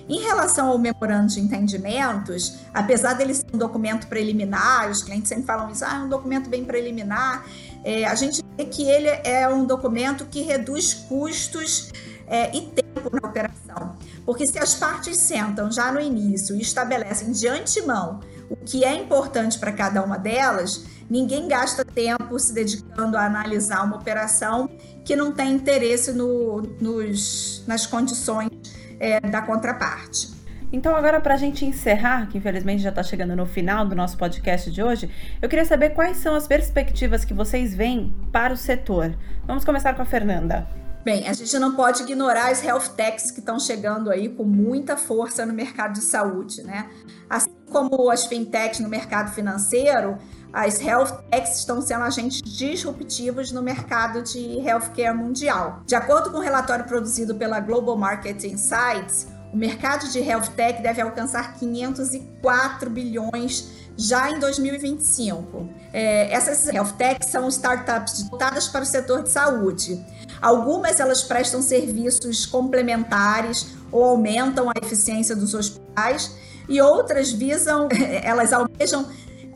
Em 0.09 0.21
relação 0.21 0.69
ao 0.69 0.77
memorando 0.77 1.27
de 1.27 1.41
entendimentos, 1.41 2.59
apesar 2.73 3.13
dele 3.13 3.33
ser 3.33 3.45
um 3.53 3.57
documento 3.57 4.07
preliminar, 4.07 4.89
os 4.89 5.03
clientes 5.03 5.27
sempre 5.27 5.45
falam 5.45 5.69
isso, 5.69 5.83
ah, 5.83 5.95
é 5.95 5.99
um 5.99 6.09
documento 6.09 6.49
bem 6.49 6.63
preliminar, 6.63 7.45
é, 7.83 8.05
a 8.05 8.15
gente 8.15 8.41
vê 8.55 8.65
que 8.65 8.83
ele 8.83 9.09
é 9.23 9.47
um 9.49 9.65
documento 9.65 10.25
que 10.25 10.41
reduz 10.41 10.93
custos 10.93 11.91
é, 12.25 12.55
e 12.55 12.61
tempo 12.61 13.09
na 13.11 13.27
operação. 13.27 13.95
Porque 14.25 14.47
se 14.47 14.57
as 14.57 14.75
partes 14.75 15.17
sentam 15.17 15.71
já 15.71 15.91
no 15.91 15.99
início 15.99 16.55
e 16.55 16.61
estabelecem 16.61 17.31
de 17.31 17.47
antemão 17.47 18.21
o 18.49 18.55
que 18.55 18.85
é 18.85 18.95
importante 18.95 19.59
para 19.59 19.73
cada 19.73 20.01
uma 20.01 20.17
delas, 20.17 20.85
ninguém 21.09 21.47
gasta 21.47 21.83
tempo 21.83 22.39
se 22.39 22.53
dedicando 22.53 23.17
a 23.17 23.25
analisar 23.25 23.83
uma 23.83 23.97
operação 23.97 24.69
que 25.03 25.15
não 25.15 25.31
tem 25.31 25.53
interesse 25.53 26.11
no, 26.11 26.61
nos, 26.79 27.63
nas 27.67 27.85
condições 27.85 28.49
é, 28.99 29.19
da 29.19 29.41
contraparte. 29.41 30.37
Então, 30.71 30.95
agora, 30.95 31.21
para 31.21 31.35
a 31.35 31.37
gente 31.37 31.65
encerrar, 31.65 32.27
que 32.27 32.37
infelizmente 32.37 32.83
já 32.83 32.89
está 32.89 33.01
chegando 33.01 33.35
no 33.35 33.45
final 33.45 33.85
do 33.85 33.95
nosso 33.95 34.17
podcast 34.17 34.69
de 34.69 34.83
hoje, 34.83 35.09
eu 35.41 35.47
queria 35.47 35.63
saber 35.63 35.91
quais 35.91 36.17
são 36.17 36.35
as 36.35 36.45
perspectivas 36.45 37.23
que 37.23 37.33
vocês 37.33 37.73
veem 37.73 38.13
para 38.33 38.53
o 38.53 38.57
setor. 38.57 39.15
Vamos 39.45 39.63
começar 39.63 39.93
com 39.93 40.01
a 40.01 40.05
Fernanda. 40.05 40.67
Bem, 41.05 41.25
a 41.25 41.31
gente 41.31 41.57
não 41.57 41.73
pode 41.73 42.03
ignorar 42.03 42.51
as 42.51 42.61
health 42.61 42.89
techs 42.97 43.31
que 43.31 43.39
estão 43.39 43.57
chegando 43.57 44.11
aí 44.11 44.27
com 44.27 44.43
muita 44.43 44.97
força 44.97 45.45
no 45.45 45.53
mercado 45.53 45.93
de 45.93 46.01
saúde, 46.01 46.61
né? 46.63 46.89
Assim 47.29 47.49
como 47.71 48.11
as 48.11 48.25
fintechs 48.25 48.81
no 48.81 48.89
mercado 48.89 49.33
financeiro, 49.33 50.17
as 50.57 50.79
health 50.81 51.21
techs 51.29 51.59
estão 51.59 51.79
sendo 51.83 52.03
agentes 52.03 52.41
disruptivos 52.41 53.51
no 53.51 53.61
mercado 53.61 54.23
de 54.23 54.57
healthcare 54.59 55.15
mundial. 55.15 55.83
De 55.85 55.93
acordo 55.93 56.31
com 56.31 56.37
um 56.37 56.41
relatório 56.41 56.83
produzido 56.83 57.35
pela 57.35 57.59
Global 57.59 57.95
Market 57.95 58.43
Insights, 58.43 59.27
o 59.53 59.55
mercado 59.55 60.09
de 60.09 60.17
health 60.19 60.47
tech 60.55 60.81
deve 60.81 60.99
alcançar 60.99 61.53
504 61.59 62.89
bilhões 62.89 63.69
já 63.95 64.31
em 64.31 64.39
2025. 64.39 65.69
É, 65.93 66.33
essas 66.33 66.67
health 66.67 66.93
techs 66.97 67.29
são 67.29 67.47
startups 67.49 68.27
voltadas 68.27 68.67
para 68.67 68.81
o 68.81 68.85
setor 68.85 69.21
de 69.21 69.29
saúde. 69.29 70.03
Algumas 70.41 70.99
elas 70.99 71.21
prestam 71.21 71.61
serviços 71.61 72.47
complementares 72.47 73.75
ou 73.91 74.03
aumentam 74.03 74.71
a 74.71 74.73
eficiência 74.83 75.35
dos 75.35 75.53
hospitais 75.53 76.35
e 76.67 76.81
outras 76.81 77.31
visam, 77.31 77.87
elas 78.23 78.51
almejam 78.51 79.05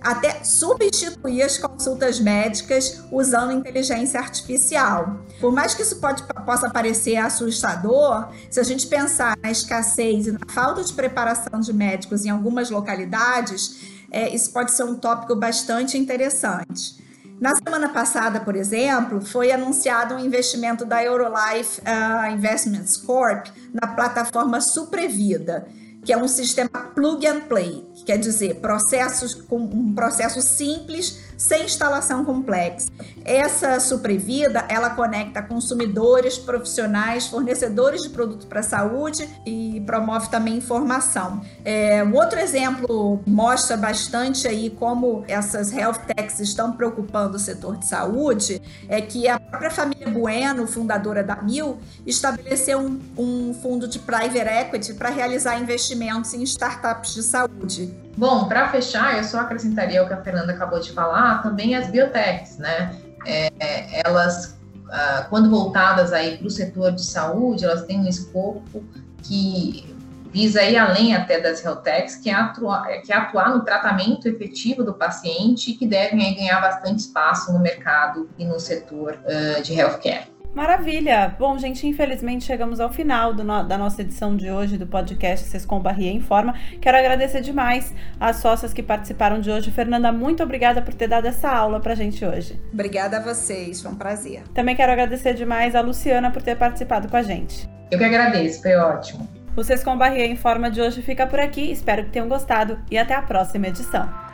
até 0.01 0.43
substituir 0.43 1.43
as 1.43 1.57
consultas 1.57 2.19
médicas 2.19 3.03
usando 3.11 3.51
inteligência 3.51 4.19
artificial. 4.19 5.23
Por 5.39 5.51
mais 5.51 5.75
que 5.75 5.83
isso 5.83 5.97
pode, 5.97 6.23
possa 6.45 6.69
parecer 6.69 7.17
assustador, 7.17 8.29
se 8.49 8.59
a 8.59 8.63
gente 8.63 8.87
pensar 8.87 9.37
na 9.41 9.51
escassez 9.51 10.25
e 10.25 10.31
na 10.31 10.39
falta 10.47 10.83
de 10.83 10.91
preparação 10.93 11.59
de 11.59 11.71
médicos 11.71 12.25
em 12.25 12.29
algumas 12.29 12.71
localidades, 12.71 13.79
é, 14.11 14.33
isso 14.33 14.51
pode 14.51 14.71
ser 14.71 14.83
um 14.83 14.95
tópico 14.95 15.35
bastante 15.35 15.97
interessante. 15.97 16.99
Na 17.39 17.55
semana 17.55 17.89
passada, 17.89 18.39
por 18.39 18.55
exemplo, 18.55 19.19
foi 19.19 19.51
anunciado 19.51 20.13
um 20.13 20.19
investimento 20.19 20.85
da 20.85 21.03
Eurolife 21.03 21.81
uh, 21.81 22.31
Investments 22.31 22.97
Corp 22.97 23.47
na 23.73 23.87
plataforma 23.87 24.61
Suprevida 24.61 25.67
que 26.03 26.11
é 26.11 26.17
um 26.17 26.27
sistema 26.27 26.69
plug 26.69 27.25
and 27.27 27.41
play, 27.41 27.85
que 27.95 28.05
quer 28.05 28.17
dizer 28.17 28.55
processos 28.55 29.35
com 29.35 29.57
um 29.57 29.93
processo 29.93 30.41
simples 30.41 31.30
sem 31.41 31.65
instalação 31.65 32.23
complexa. 32.23 32.87
Essa 33.25 33.79
Suprevida, 33.79 34.63
ela 34.69 34.91
conecta 34.91 35.41
consumidores, 35.41 36.37
profissionais, 36.37 37.25
fornecedores 37.25 38.03
de 38.03 38.09
produto 38.09 38.45
para 38.45 38.59
a 38.59 38.63
saúde 38.63 39.27
e 39.43 39.81
promove 39.85 40.29
também 40.29 40.57
informação. 40.57 41.41
É, 41.65 42.03
um 42.03 42.13
outro 42.13 42.39
exemplo 42.39 43.19
mostra 43.25 43.75
bastante 43.75 44.47
aí 44.47 44.69
como 44.69 45.25
essas 45.27 45.71
health 45.71 45.99
techs 46.15 46.39
estão 46.39 46.73
preocupando 46.73 47.37
o 47.37 47.39
setor 47.39 47.77
de 47.77 47.87
saúde, 47.87 48.61
é 48.87 49.01
que 49.01 49.27
a 49.27 49.39
própria 49.39 49.71
família 49.71 50.09
Bueno, 50.09 50.67
fundadora 50.67 51.23
da 51.23 51.41
Mil, 51.41 51.79
estabeleceu 52.05 52.79
um, 52.79 52.99
um 53.17 53.53
fundo 53.55 53.87
de 53.87 53.97
private 53.97 54.37
equity 54.37 54.93
para 54.93 55.09
realizar 55.09 55.59
investimentos 55.59 56.35
em 56.35 56.43
startups 56.43 57.15
de 57.15 57.23
saúde. 57.23 57.91
Bom, 58.17 58.47
para 58.47 58.69
fechar, 58.69 59.17
eu 59.17 59.23
só 59.23 59.39
acrescentaria 59.39 60.03
o 60.03 60.07
que 60.07 60.13
a 60.13 60.21
Fernanda 60.21 60.51
acabou 60.51 60.79
de 60.79 60.91
falar, 60.91 61.30
também 61.39 61.75
as 61.75 61.89
biotechs, 61.89 62.57
né? 62.57 62.95
É, 63.25 64.01
elas, 64.05 64.57
ah, 64.89 65.27
quando 65.29 65.49
voltadas 65.49 66.11
aí 66.11 66.37
para 66.37 66.47
o 66.47 66.49
setor 66.49 66.91
de 66.91 67.03
saúde, 67.03 67.65
elas 67.65 67.83
têm 67.85 67.99
um 67.99 68.07
escopo 68.07 68.83
que 69.23 69.95
visa 70.31 70.63
ir 70.63 70.77
além 70.77 71.13
até 71.13 71.39
das 71.39 71.63
health 71.63 71.83
que 72.23 72.29
é 72.29 72.33
atuar, 72.33 72.87
que 73.01 73.11
é 73.11 73.15
atuar 73.15 73.53
no 73.53 73.63
tratamento 73.63 74.27
efetivo 74.27 74.83
do 74.83 74.93
paciente 74.93 75.71
e 75.71 75.73
que 75.75 75.85
devem 75.85 76.35
ganhar 76.35 76.61
bastante 76.61 76.99
espaço 76.99 77.51
no 77.51 77.59
mercado 77.59 78.29
e 78.37 78.45
no 78.45 78.59
setor 78.59 79.19
uh, 79.25 79.61
de 79.61 79.73
healthcare. 79.73 80.31
Maravilha! 80.53 81.33
Bom, 81.39 81.57
gente, 81.57 81.87
infelizmente 81.87 82.43
chegamos 82.43 82.81
ao 82.81 82.91
final 82.91 83.33
no, 83.33 83.63
da 83.63 83.77
nossa 83.77 84.01
edição 84.01 84.35
de 84.35 84.51
hoje 84.51 84.77
do 84.77 84.85
podcast 84.85 85.47
Sescom 85.47 85.79
Barrier 85.79 86.13
Informa. 86.13 86.53
Quero 86.81 86.97
agradecer 86.97 87.39
demais 87.39 87.93
as 88.19 88.37
sócias 88.37 88.73
que 88.73 88.83
participaram 88.83 89.39
de 89.39 89.49
hoje. 89.49 89.71
Fernanda, 89.71 90.11
muito 90.11 90.43
obrigada 90.43 90.81
por 90.81 90.93
ter 90.93 91.07
dado 91.07 91.25
essa 91.25 91.49
aula 91.49 91.79
pra 91.79 91.95
gente 91.95 92.25
hoje. 92.25 92.61
Obrigada 92.73 93.17
a 93.17 93.19
vocês, 93.21 93.81
foi 93.81 93.91
um 93.91 93.95
prazer. 93.95 94.43
Também 94.53 94.75
quero 94.75 94.91
agradecer 94.91 95.33
demais 95.35 95.73
a 95.73 95.79
Luciana 95.79 96.29
por 96.31 96.41
ter 96.41 96.57
participado 96.57 97.07
com 97.07 97.15
a 97.15 97.23
gente. 97.23 97.69
Eu 97.89 97.97
que 97.97 98.03
agradeço, 98.03 98.61
foi 98.61 98.75
ótimo. 98.75 99.27
O 99.55 99.63
Sescom 99.63 99.97
Barrier 99.97 100.29
Informa 100.29 100.69
de 100.69 100.81
hoje 100.81 101.01
fica 101.01 101.25
por 101.25 101.39
aqui. 101.39 101.71
Espero 101.71 102.03
que 102.03 102.09
tenham 102.09 102.27
gostado 102.27 102.77
e 102.89 102.97
até 102.97 103.13
a 103.13 103.21
próxima 103.21 103.67
edição. 103.67 104.30